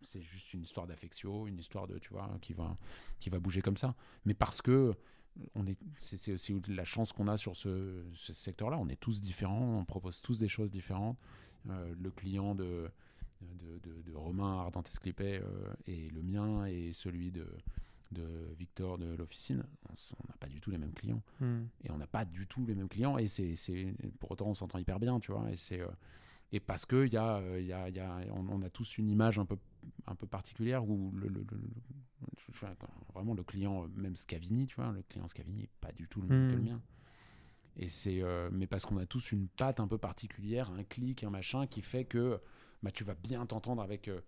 [0.00, 2.78] c'est juste une histoire d'affection, une histoire de, tu vois, qui va,
[3.18, 3.96] qui va bouger comme ça.
[4.24, 4.94] Mais parce que
[5.54, 8.78] on est, c'est aussi la chance qu'on a sur ce, secteur-là.
[8.78, 11.18] On est tous différents, on propose tous des choses différentes.
[11.68, 12.90] Euh, le client de,
[13.42, 17.46] de, Romain Ardentes Clippet euh, est le mien et celui de,
[18.12, 21.22] de Victor de l'officine, on n'a pas du tout les mêmes clients.
[21.40, 21.64] Hmm.
[21.84, 23.18] Et on n'a pas du tout les mêmes clients.
[23.18, 23.54] Et c'est,
[24.18, 25.50] pour autant, on s'entend hyper bien, tu vois.
[25.50, 25.80] Et c'est,
[26.52, 29.38] et parce que y a, euh, y a, y a, on, a tous une image
[29.38, 29.56] un peu,
[30.06, 31.44] un peu particulière où le, le,
[33.14, 36.28] vraiment le client, même Scavini, tu vois, le client Scavini n'est pas du tout le
[36.28, 36.64] même que le hmm.
[36.64, 36.82] mien.
[37.76, 41.24] Et c'est, euh, mais parce qu'on a tous une patte un peu particulière, un clic,
[41.24, 42.40] un machin qui fait que
[42.82, 44.20] bah, tu vas bien t'entendre avec euh,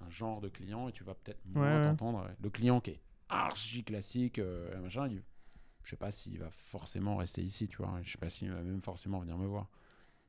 [0.00, 2.28] un genre de client et tu vas peut-être moins t'entendre.
[2.40, 4.40] Le client qui est archi classique,
[4.80, 5.22] machin, il,
[5.82, 8.00] je sais pas s'il va forcément rester ici, tu vois.
[8.02, 9.68] Je sais pas s'il va même forcément venir me voir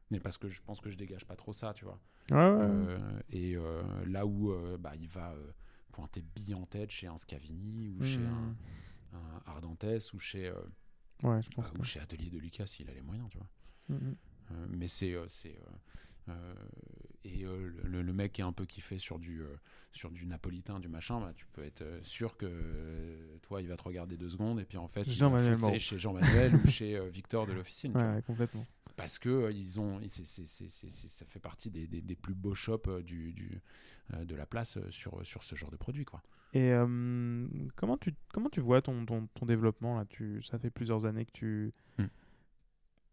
[0.10, 2.00] mais parce que je pense que je dégage pas trop ça, tu vois.
[2.32, 5.34] Euh, et euh, là où euh, bah, il va
[5.92, 8.56] pointer bille en tête chez un Scavini ou chez un, mmh.
[9.14, 10.52] un, Ardentes ou chez,
[11.24, 13.48] ouais, je pense ou chez Atelier de Lucas s'il a les moyens, tu vois.
[13.90, 14.16] Mmh, mmh.
[14.70, 15.58] mais c'est c'est
[17.24, 19.42] et le, le, mec est un peu kiffé sur du
[19.94, 23.84] sur du napolitain du machin bah, tu peux être sûr que toi il va te
[23.84, 27.54] regarder deux secondes et puis en fait il va chez Jean-Manuel ou chez Victor de
[27.54, 28.66] l'officine ouais, complètement
[28.98, 33.32] parce que euh, ils ont, ça fait partie des, des, plus beaux shops euh, du,
[33.32, 33.62] du
[34.14, 36.04] euh, de la place sur, sur ce genre de produit.
[36.04, 36.22] Quoi.
[36.54, 36.72] Et
[37.76, 40.06] comment, tu, comment tu vois ton, ton, ton, développement là?
[40.06, 41.74] Tu, Ça fait plusieurs années que tu.
[42.00, 42.08] Hmm.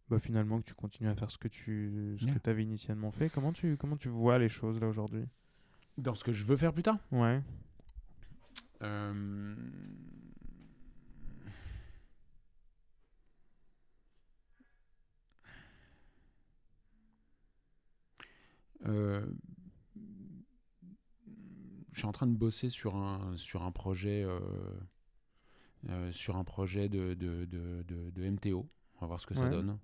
[0.09, 3.28] Bah, finalement, que tu continues à faire ce que tu ce que avais initialement fait.
[3.28, 5.24] Comment tu, comment tu vois les choses là aujourd'hui?
[5.99, 6.99] Dans ce que je veux faire plus tard?
[7.12, 7.43] Ouais.
[8.82, 9.55] Euh,
[21.95, 24.41] je suis en train de bosser sur un, sur un projet, euh,
[25.89, 28.68] euh, sur un projet de, de, de, de, MTO.
[28.97, 29.78] On va voir ce que ça donne.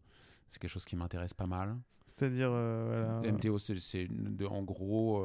[0.49, 1.79] C'est quelque chose qui m'intéresse pas mal.
[2.07, 2.51] C'est-à-dire.
[2.51, 4.09] MTO, c'est
[4.45, 5.25] en gros.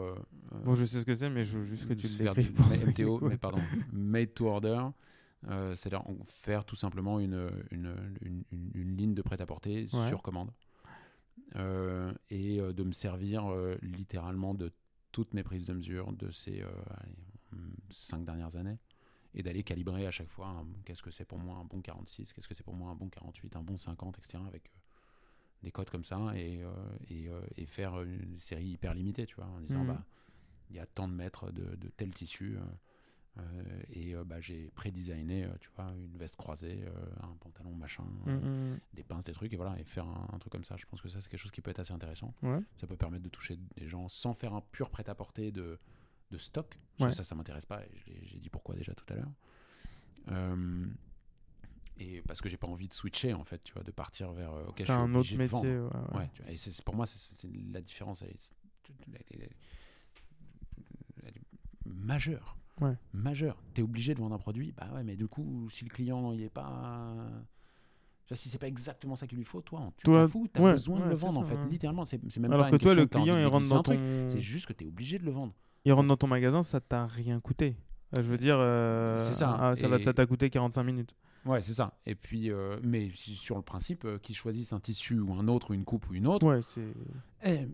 [0.63, 2.87] bon, je sais ce que c'est, mais je veux juste que tu le décrives.
[2.87, 3.59] MTO, mais pardon.
[3.91, 4.81] Made to order.
[5.73, 8.43] C'est-à-dire faire tout simplement une, une, une,
[8.75, 10.51] une ligne de prêt-à-porter sur commande.
[11.55, 14.71] Euh, et euh, de me servir euh, littéralement de
[15.11, 16.63] toutes mes prises de mesure de ces
[17.89, 18.77] cinq dernières années
[19.33, 22.47] et d'aller calibrer à chaque fois qu'est-ce que c'est pour moi un bon 46, qu'est-ce
[22.47, 24.43] que c'est pour moi un bon 48, un bon 50, etc.
[24.45, 24.71] avec
[25.63, 26.61] des codes comme ça et,
[27.09, 29.87] et, et, faire une série hyper limitée, tu vois, en disant mmh.
[29.87, 30.03] bah
[30.69, 32.57] il y a tant de mètres de, de tel tissu.
[33.37, 36.85] Euh, et euh, bah, j'ai pré-designé, euh, tu vois, une veste croisée,
[37.21, 38.79] un pantalon machin, mm, mm, mm.
[38.93, 40.77] des pinces, des trucs, et voilà, et faire un, truc comme ça.
[40.77, 42.33] Je pense que ça, c'est quelque chose qui peut être assez intéressant.
[42.75, 45.79] Ça peut permettre de toucher des gens sans faire un pur prêt-à-porter de,
[46.31, 46.77] de stock.
[46.99, 47.81] ça, ça m'intéresse pas,
[48.23, 49.31] j'ai dit pourquoi déjà tout à l'heure.
[51.97, 54.53] et parce que j'ai pas envie de switcher en fait, tu vois, de partir vers.
[54.77, 55.79] c'est un autre métier.
[56.13, 58.31] Ouais, et c'est, pour moi, c'est, la différence, elle
[59.29, 59.49] est
[61.85, 62.95] majeure ouais.
[63.13, 63.57] majeur.
[63.73, 66.33] Tu es obligé de vendre un produit, bah ouais, mais du coup, si le client
[66.33, 67.15] n'y est pas.
[68.31, 70.99] Si c'est pas exactement ça qu'il lui faut, toi, tu t'en fous, tu as besoin
[70.99, 71.57] de le vendre en fait.
[71.69, 74.27] Littéralement, c'est même Alors pas que une toi, le client, il rentre dans ton.
[74.27, 75.53] C'est juste que tu es obligé de le vendre.
[75.85, 77.77] Il rentre dans ton magasin, ça t'a rien coûté.
[78.17, 79.57] Je veux dire, euh, ça.
[79.59, 81.15] Ah, ça t'a coûté 45 minutes.
[81.45, 81.93] Ouais, c'est ça.
[82.07, 85.71] Et puis, euh, mais sur le principe, euh, qu'ils choisissent un tissu ou un autre,
[85.71, 86.45] ou une coupe ou une autre.
[86.47, 86.87] Ouais, c'est.
[87.43, 87.67] Eh,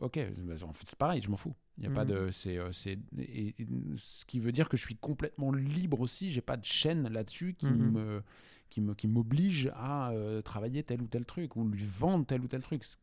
[0.00, 0.18] ok,
[0.62, 1.54] en fait, c'est pareil, je m'en fous.
[1.78, 2.10] Il y a pas mhm.
[2.10, 6.30] de, c'est, euh, ce qui veut dire que je suis complètement libre aussi.
[6.30, 7.90] J'ai pas de chaîne là-dessus qui mhm.
[7.90, 8.22] me,
[8.70, 10.12] qui me, qui m'oblige à
[10.44, 12.84] travailler tel ou tel truc ou lui vendre tel ou tel truc.
[12.84, 12.96] Ce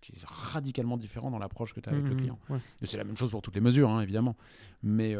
[0.00, 2.20] qui, est radicalement différent dans l'approche que tu as avec le mhm.
[2.20, 2.38] client.
[2.82, 4.36] C'est la même chose pour toutes les mesures, hein, évidemment.
[4.82, 5.16] Mais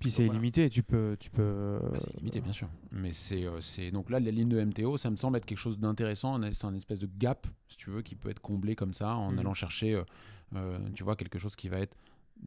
[0.00, 1.14] puis c'est illimité, tu peux.
[1.20, 1.78] Tu peux...
[1.82, 2.68] Bah, c'est illimité, bien sûr.
[2.90, 3.90] Mais c'est, euh, c'est.
[3.90, 6.40] Donc là, la ligne de MTO, ça me semble être quelque chose d'intéressant.
[6.54, 9.30] C'est un espèce de gap, si tu veux, qui peut être comblé comme ça, en
[9.30, 9.38] mhm.
[9.40, 10.04] allant chercher, euh,
[10.56, 11.94] euh, tu vois, quelque chose qui va être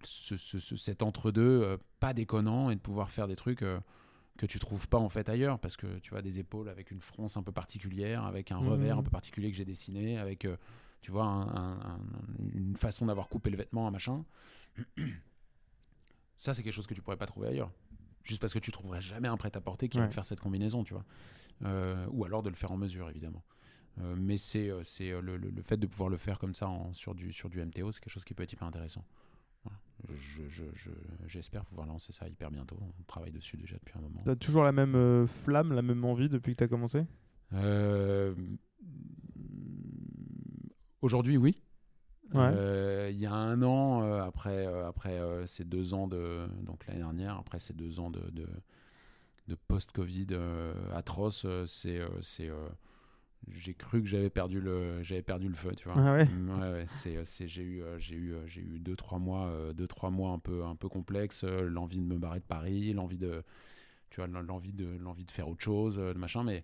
[0.03, 4.87] ce, ce, cet entre-deux, pas déconnant, et de pouvoir faire des trucs que tu trouves
[4.87, 5.59] pas en fait ailleurs.
[5.59, 8.95] Parce que tu vois, des épaules avec une fronce un peu particulière, avec un revers
[8.95, 8.99] mhm.
[9.01, 10.47] un peu particulier que j'ai dessiné, avec,
[11.01, 11.77] tu vois,
[12.51, 14.25] une façon d'avoir coupé le vêtement, un machin.
[16.37, 17.71] Ça, c'est quelque chose que tu pourrais pas trouver ailleurs.
[18.23, 21.05] Juste parce que tu trouverais jamais un prêt-à-porter qui va faire cette combinaison, tu vois.
[21.65, 23.43] Euh, ou alors de le faire en mesure, évidemment.
[23.99, 26.93] Euh, mais c'est euh, c'est le, le, fait de pouvoir le faire comme ça en,
[26.93, 29.05] sur, du, sur du MTO, c'est quelque chose qui peut être hyper intéressant.
[30.09, 32.77] J'espère je, je, pouvoir lancer ça hyper bientôt.
[32.81, 34.19] On travaille dessus déjà depuis un moment.
[34.25, 37.05] Tu as toujours la même flamme, la même envie depuis que tu as commencé
[41.01, 41.62] Aujourd'hui, oui.
[42.39, 43.11] Ouais.
[43.11, 46.47] Il y a un an, euh, après, euh, après euh, ces deux ans de.
[46.63, 48.47] Donc l'année dernière, après ces deux ans de, de,
[49.47, 51.99] de post-Covid euh, atroce, euh, c'est.
[51.99, 52.55] euh, c'est euh,
[53.51, 56.61] j'ai cru que j'avais perdu le j'avais perdu le feu tu vois Ah ouais Mm,
[56.61, 59.47] ouais, c'est euh, c'est j'ai eu euh, j'ai eu euh, j'ai eu deux trois mois
[59.47, 62.45] euh, deux trois mois un peu un peu complexes euh, l'envie de me barrer de
[62.45, 63.43] Paris l'envie de
[64.11, 66.61] tu vois l'envie de l'envie de faire autre chose euh, de machin mais euh,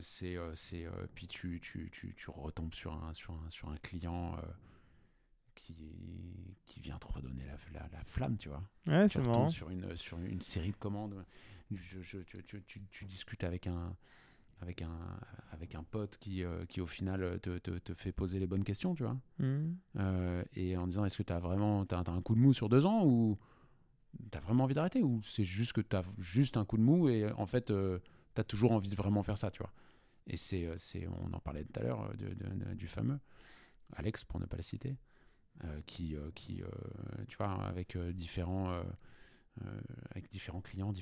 [0.00, 3.68] c'est euh, c'est euh, puis tu, tu, tu, tu retombes sur un sur un sur
[3.68, 4.42] un client euh,
[5.54, 5.76] qui
[6.66, 9.48] qui vient te redonner la, la, la flamme tu vois Ouais, tu c'est marrant.
[9.50, 11.24] sur une sur une série de commandes
[11.70, 13.96] Je- je- tu, tu, tu, tu discutes avec un
[14.60, 14.90] avec un
[15.52, 18.64] avec un pote qui euh, qui au final te, te, te fait poser les bonnes
[18.64, 19.16] questions tu vois.
[19.96, 22.52] Euh, et en disant est-ce que tu as vraiment t'as, t'as un coup de mou
[22.52, 23.38] sur deux ans ou
[24.30, 26.82] tu as vraiment envie d'arrêter ou c'est juste que tu as juste un coup de
[26.82, 27.70] mou et en fait
[28.34, 29.72] tu as toujours envie de vraiment faire ça tu vois.
[30.26, 30.76] Et c'est, euh,
[31.24, 33.18] on en parlait tout à l'heure euh, du fameux
[33.96, 34.96] Alex pour ne pas le citer
[35.64, 36.62] euh, qui qui
[37.28, 38.82] tu vois avec différents
[40.10, 40.92] avec différents clients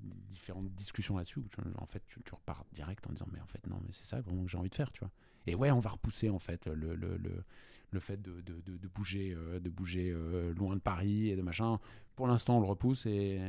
[0.00, 1.40] différentes, discussions là-dessus
[1.76, 4.44] en fait tu, repars direct en disant mais en fait non mais c'est ça vraiment
[4.44, 5.10] que j'ai envie de faire tu vois.
[5.46, 7.44] Et ouais on va repousser en fait le, le, le,
[7.90, 10.12] le fait de, de, de, bouger de bouger
[10.56, 11.78] loin de Paris et de machin.
[12.16, 13.40] Pour l'instant on le repousse et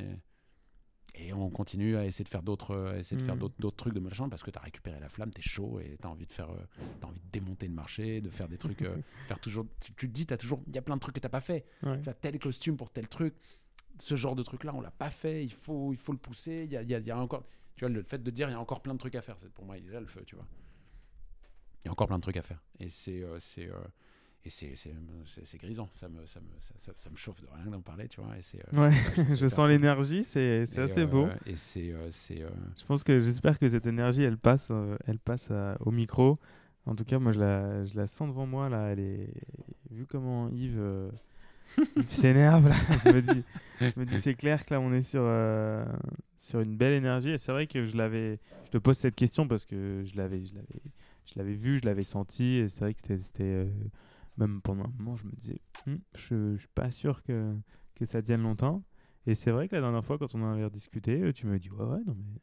[1.16, 3.50] et on continue à essayer de faire d'autres à essayer de faire Mhm.
[3.60, 6.08] d'autres, trucs de machin parce que tu as récupéré la flamme t'es chaud et t'as
[6.10, 6.60] envie de faire euh,
[7.02, 8.98] t'as envie de démonter le marché de faire des trucs euh,
[9.28, 11.20] faire toujours tu, tu te dis t'as toujours il y a plein de trucs que
[11.20, 12.02] t'as pas fait Ouais.
[12.02, 13.34] tu as tel costume pour tel truc.
[14.02, 15.44] Ce genre de truc là, on l'a pas fait.
[15.44, 16.62] Il faut, il faut le pousser.
[16.66, 17.44] Il y a, y a- y a encore,
[17.76, 19.38] tu vois, le fait de dire il y a encore plein de trucs à faire,
[19.38, 20.46] c'est pour moi il est là le feu, tu vois.
[21.84, 22.62] Il y a encore plein de trucs à faire.
[22.80, 23.74] Et c'est, euh, c'est, euh,
[24.46, 25.90] et c'est, grisant.
[25.92, 28.38] Ça me, ça me, ça, ça- ça me chauffe de rien d'en parler, tu vois.
[28.38, 28.92] Et c'est, euh, Ouais,
[29.38, 31.28] je sens l'énergie, c'est assez euh, beau.
[31.46, 34.72] Et c'est, euh, euh, Je pense que j'espère que cette énergie, elle passe,
[35.06, 36.40] elle passe au micro.
[36.86, 38.88] En tout cas, moi, je la, je la sens devant moi là.
[38.92, 39.34] Elle est
[39.92, 41.12] vu comment Yves, euh,
[41.98, 42.76] Yves s'énerve là.
[43.06, 43.44] je me dis,
[43.82, 45.22] je me dis, c'est clair que là, on est sur
[46.38, 47.32] sur une belle énergie.
[47.32, 48.40] Et c'est vrai que je l'avais.
[48.66, 50.82] Je te pose cette question parce que je l'avais, je l'avais,
[51.26, 52.56] je l'avais vu, je l'avais senti.
[52.56, 53.68] Et c'est vrai que c'était,
[54.40, 57.56] même pendant un moment, je me disais, Hum, je, je suis pas sûr que
[57.96, 58.84] que ça tienne longtemps.
[59.28, 61.60] Et c'est vrai que la dernière fois, quand on en avait rediscuté, euh, tu me
[61.60, 62.40] dis, ouais, ouais, non mais.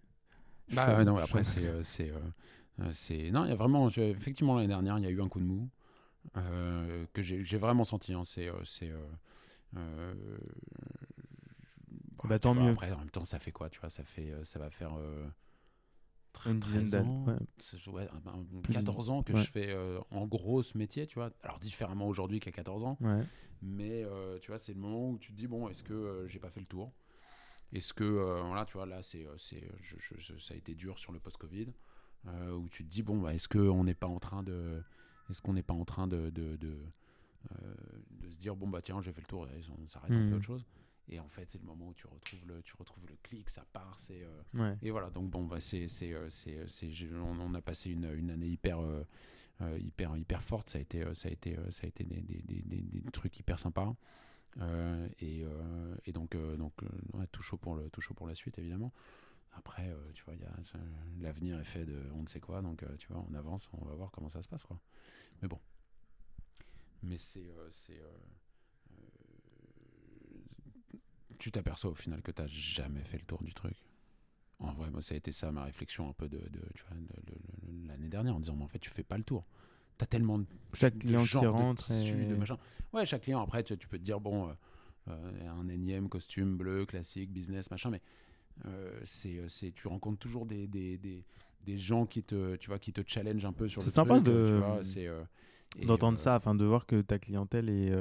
[0.74, 1.64] Bah non, après, c'est.
[1.64, 2.20] euh, euh,
[2.80, 3.88] euh, non, il y a vraiment.
[3.88, 5.68] je- Effectivement, l'année dernière, il y a eu un coup de mou
[6.36, 8.12] euh, que j'ai vraiment senti.
[8.14, 8.48] hein, c'est.
[9.76, 10.14] euh,
[12.24, 12.72] Bah, tant vois, mieux.
[12.72, 14.92] Après, en même temps, ça fait quoi Tu vois, ça, fait, ça va faire.
[16.46, 17.08] Euh, Une dizaine 13 d'années.
[17.08, 17.32] ans, ouais.
[17.34, 18.08] ouais,
[18.72, 19.42] 14 que ouais.
[19.42, 21.30] je fais euh, en gros ce métier, tu vois.
[21.42, 22.98] Alors, différemment aujourd'hui qu'à 14 ans.
[23.62, 26.28] Mais euh, tu vois, c'est le moment où tu te dis bon, est-ce que euh,
[26.28, 26.92] j'ai pas fait le tour?
[27.72, 30.98] Est-ce que voilà, tu vois, là, c'est, c'est, je- je- je- ça a été dur
[30.98, 31.68] sur le post-Covid,
[32.26, 34.82] où tu te dis bon, bah, est-ce qu'on n'est pas en train de,
[35.30, 36.78] est-ce qu'on n'est pas en train de, de, de,
[38.10, 39.46] de se dire bon bah tiens, j'ai fait le tour,
[39.82, 40.64] on s'arrête, on fait autre chose?
[41.08, 43.64] Et en fait, c'est le moment où tu retrouves le, tu retrouves le clic, ça
[43.72, 44.76] part, c'est euh, Ouais.
[44.82, 48.12] et voilà, donc bon, bah, c'est, c'est, euh, c'est, euh, on, on a passé une,
[48.12, 49.04] une année hyper, euh,
[49.78, 50.68] hyper, hyper forte.
[50.70, 53.58] Ça a été, ça a été, ça a été des, des, des, des- trucs hyper
[53.58, 53.94] sympas.
[54.58, 55.44] Euh, et,
[56.06, 56.72] et donc, donc
[57.14, 58.92] ouais, tout chaud pour le, tout chaud pour la suite, évidemment.
[59.52, 60.34] Après, tu vois,
[61.20, 63.94] l'avenir est fait de on ne sait quoi, donc tu vois, on avance, on va
[63.94, 64.78] voir comment ça se passe, quoi.
[65.40, 65.60] Mais bon,
[67.02, 68.00] mais c'est, c'est,
[71.38, 73.74] tu t'aperçois au final que tu n'as jamais fait le tour du truc.
[74.58, 76.40] En vrai, moi, ça a été ça ma réflexion un peu de,
[77.86, 79.44] l'année dernière en disant, mais en fait, tu fais pas le tour.
[79.98, 82.58] T'as tellement de Chaque client qui rentre tissus, et- de machin.
[82.92, 83.40] Ouais, chaque client.
[83.40, 84.52] Après, tu, tu peux te dire bon, euh,
[85.08, 88.00] euh, un énième costume bleu classique, business, machin, mais
[88.66, 91.24] euh, c'est, euh, c'est, tu rencontres toujours des, des, des,
[91.64, 94.14] des gens qui te, tu vois, qui te challenge un peu sur C'est le sympa
[94.20, 95.08] truc, de- c'est,
[95.78, 97.92] et, D'entendre ça, afin de voir que ta clientèle est,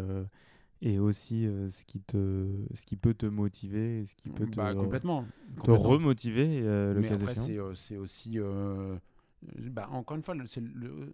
[0.82, 4.46] est aussi euh, ce, qui te, ce qui peut te motiver, et ce qui peut
[4.46, 5.24] te, bah, complètement.
[5.56, 5.90] te complètement.
[5.90, 7.46] remotiver euh, le mais cas après, échéant.
[7.46, 8.40] c'est, euh, c'est aussi.
[8.40, 8.98] euh,
[9.72, 11.14] bah, encore une fois, le- c'est le,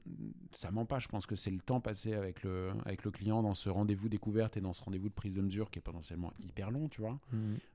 [0.53, 0.99] ça ment pas.
[0.99, 4.07] Je pense que c'est le temps passé avec le, avec le client dans ce rendez-vous
[4.09, 7.01] découverte et dans ce rendez-vous de prise de mesure qui est potentiellement hyper long, tu
[7.01, 7.19] vois.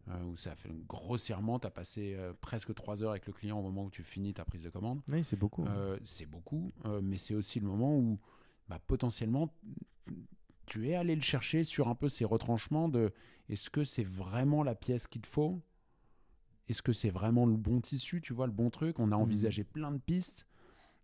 [0.09, 3.63] Euh, où ça fait grossièrement, tu as passé presque trois heures avec le client au
[3.63, 5.01] moment où tu finis ta prise de commande.
[5.13, 5.65] Oui, c'est beaucoup.
[5.67, 5.97] hein.
[6.05, 6.73] C'est beaucoup,
[7.03, 8.19] mais c'est aussi le moment où
[8.69, 9.53] bah, potentiellement
[10.67, 13.13] tu es allé le chercher sur un peu ces retranchements de
[13.49, 15.63] est-ce que c'est vraiment la pièce qu'il te faut?
[16.69, 18.99] Est-ce que c'est vraiment le bon tissu, tu vois, le bon truc?
[18.99, 20.47] On a envisagé plein de pistes,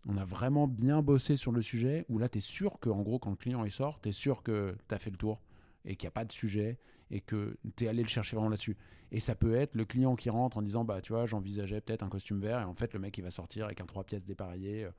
[0.05, 3.01] on a vraiment bien bossé sur le sujet, où là, tu es sûr que, en
[3.01, 5.41] gros, quand le client il sort, tu es sûr que tu as fait le tour
[5.85, 6.77] et qu'il n'y a pas de sujet
[7.11, 8.75] et que tu es allé le chercher vraiment là-dessus.
[9.11, 12.01] Et ça peut être le client qui rentre en disant bah tu vois j'envisageais peut-être
[12.03, 14.25] un costume vert et en fait le mec il va sortir avec un trois pièces
[14.25, 14.91] dépareillé, euh,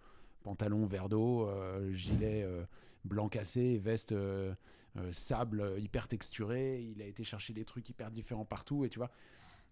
[0.45, 2.63] pantalon vert d'eau, euh, gilet euh,
[3.05, 4.55] blanc cassé, veste euh,
[5.11, 6.81] sable hyper texturé.
[6.83, 9.11] Il a été chercher des trucs hyper différents partout, et tu vois.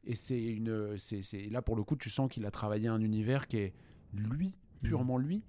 [0.05, 3.47] Et c'est une, c'est là pour le coup, tu sens qu'il a travaillé un univers
[3.47, 3.73] qui est
[4.13, 4.53] lui,
[4.83, 5.45] purement lui,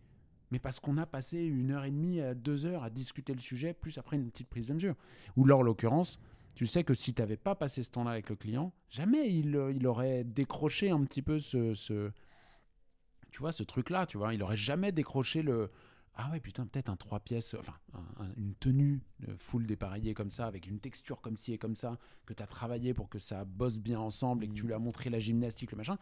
[0.52, 3.40] mais parce qu'on a passé une heure et demie à deux heures à discuter le
[3.40, 4.94] sujet, plus après une petite prise de mesure.
[5.38, 6.20] Ou en l'occurrence,
[6.54, 9.60] tu sais que si tu n'avais pas passé ce temps-là avec le client, jamais il,
[9.76, 12.12] il aurait décroché un petit peu ce, ce-
[13.34, 14.34] tu vois, ce truc-là, tu vois.
[14.34, 15.70] Il aurait jamais décroché le
[16.16, 20.14] ah ouais putain peut-être un trois pièces, enfin un- un- une tenue euh, full dépareillée
[20.14, 23.10] comme ça, avec une texture comme ci et comme ça, que tu as travaillé pour
[23.10, 24.68] que ça bosse bien ensemble et que tu Mhm.
[24.68, 25.98] lui as montré la gymnastique, le machin.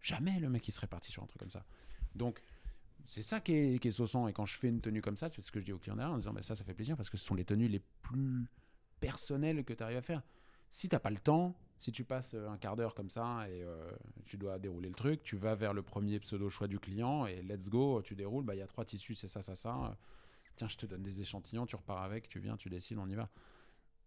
[0.00, 1.66] Jamais le mec il serait parti sur un truc comme ça.
[2.14, 2.42] Donc
[3.06, 4.28] c'est ça qui est, qui est sauçant.
[4.28, 5.78] Et quand je fais une tenue comme ça, tu sais ce que je dis au
[5.78, 7.68] client derrière en disant bah, ça, ça fait plaisir parce que ce sont les tenues
[7.68, 8.46] les plus
[8.98, 10.22] personnelles que tu arrives à faire.
[10.70, 13.62] Si t'as pas le temps, si tu passes euh, un quart d'heure comme ça et
[13.62, 13.90] euh,
[14.26, 17.42] tu dois dérouler le truc, tu vas vers le premier pseudo choix du client et
[17.42, 18.44] let's go, tu déroules.
[18.44, 19.74] Bah il y a trois tissus, c'est ça, ça, ça.
[19.74, 19.94] Euh,
[20.56, 23.14] Tiens, je te donne des échantillons, tu repars avec, tu viens, tu décides, on y
[23.14, 23.30] va.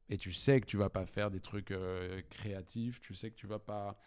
[0.10, 1.74] Et tu sais que tu vas pas faire des trucs
[2.30, 3.98] créatifs, tu sais que tu vas pas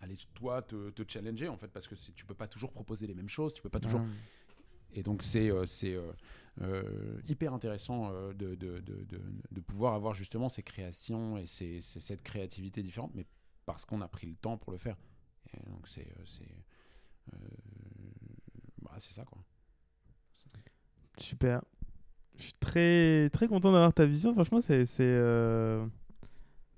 [0.00, 3.28] aller toi te, challenger en fait parce que tu peux pas toujours proposer les mêmes
[3.28, 4.00] choses, tu peux pas toujours.
[4.94, 6.12] Et donc c'est euh, euh,
[6.62, 12.22] euh, hyper intéressant de, de, de, pouvoir avoir justement ces créations et ces, ces- cette
[12.22, 13.26] créativité différente, mais
[13.66, 14.96] parce qu'on a pris le temps pour le faire.
[15.52, 16.06] Et donc c'est
[18.82, 19.38] bah, c'est ça quoi.
[21.18, 21.62] Super.
[22.36, 24.32] Je suis très, très content d'avoir ta vision.
[24.34, 24.84] Franchement, c'est.
[24.84, 25.84] c'est, euh,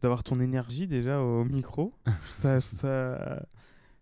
[0.00, 1.92] D'avoir ton énergie déjà au micro.
[2.30, 3.46] ça, ça,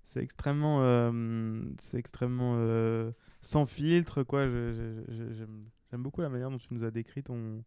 [0.08, 0.78] c'est extrêmement.
[0.82, 2.54] euh, C'est extrêmement.
[2.56, 4.46] euh, Sans filtre, quoi.
[4.46, 7.62] J'aime beaucoup la manière dont tu nous as décrit ton.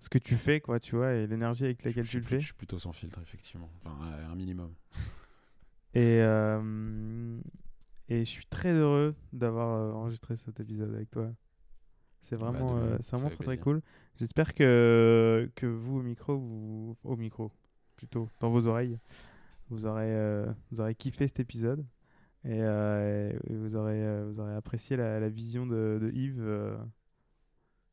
[0.00, 2.40] Ce que tu fais, quoi, tu vois, et l'énergie avec laquelle je, tu le fais.
[2.40, 3.96] je suis plutôt sans filtre effectivement, enfin
[4.30, 4.74] un minimum.
[5.94, 7.38] Et, euh,
[8.08, 11.30] et je suis très heureux d'avoir enregistré cet épisode avec toi.
[12.20, 13.80] C'est Bah, vraiment, c'est vraiment très très cool.
[14.16, 17.52] J'espère que, que vous au micro, vous, au micro,
[17.96, 18.98] plutôt dans vos oreilles,
[19.70, 21.84] vous aurez, euh, vous aurez kiffé cet épisode
[22.44, 26.42] et, euh, et vous aurez, euh, vous aurez apprécié la, la vision de, de Yves.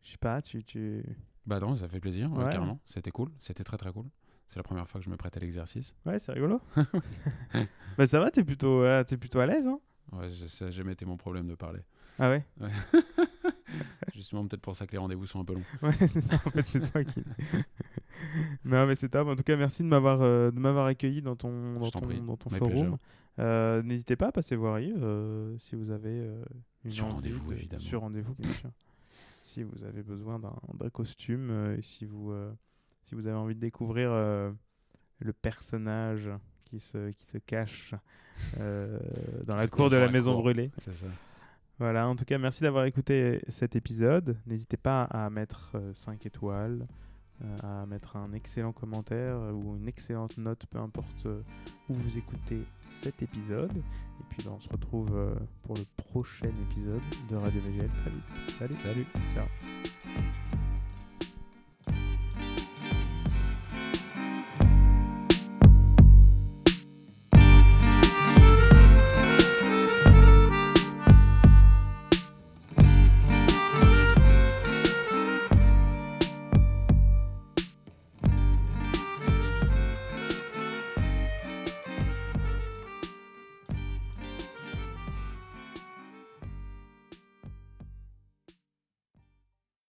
[0.01, 1.03] je sais pas, tu, tu...
[1.45, 2.51] Bah non, ça fait plaisir, ouais, Ouais.
[2.51, 2.80] carrément.
[2.86, 4.05] C'était cool, c'était très très cool.
[4.47, 5.95] C'est la première fois que je me prête à l'exercice.
[6.05, 6.59] ouais, c'est rigolo.
[7.97, 9.80] bah ça va, t'es plutôt, euh, t'es plutôt à l'aise, hein
[10.11, 11.80] Ouais, ça n'a jamais été mon problème de parler.
[12.19, 12.43] Ah ouais.
[14.13, 15.63] Justement, peut-être pour ça que les rendez-vous sont un peu longs.
[15.82, 17.24] Ouais, c'est ça, en fait, c'est toi qui.
[18.66, 19.28] non, mais c'est top.
[19.28, 22.38] En tout cas, merci de m'avoir euh, de m'avoir accueilli dans ton, dans ton, dans
[22.38, 22.97] ton showroom.
[23.39, 26.28] Euh, N'hésitez pas à passer voir Yves euh, si vous avez
[26.84, 27.82] une Sur rendez-vous, de- évidemment.
[27.84, 28.70] Sur rendez-vous, bien sûr.
[29.43, 32.34] Si vous avez besoin d'un costume et si vous,
[33.03, 36.30] si vous avez envie de découvrir le personnage
[36.66, 37.93] qui se, qui se cache
[38.57, 40.41] dans la cour de la la maison cour.
[40.43, 40.72] brûlée.
[40.78, 41.07] C'est ça.
[41.80, 44.38] Voilà, en tout cas, merci d'avoir écouté cet épisode.
[44.45, 46.86] N'hésitez pas à mettre 5 étoiles,
[47.63, 51.41] à mettre un excellent commentaire euh, ou une excellente note, peu importe euh,
[51.89, 53.75] où vous écoutez cet épisode.
[53.77, 58.11] Et puis, ben, on se retrouve euh, pour le prochain épisode de Radio VGL très
[58.11, 58.57] vite.
[58.59, 59.07] Salut Salut.
[59.33, 60.61] Ciao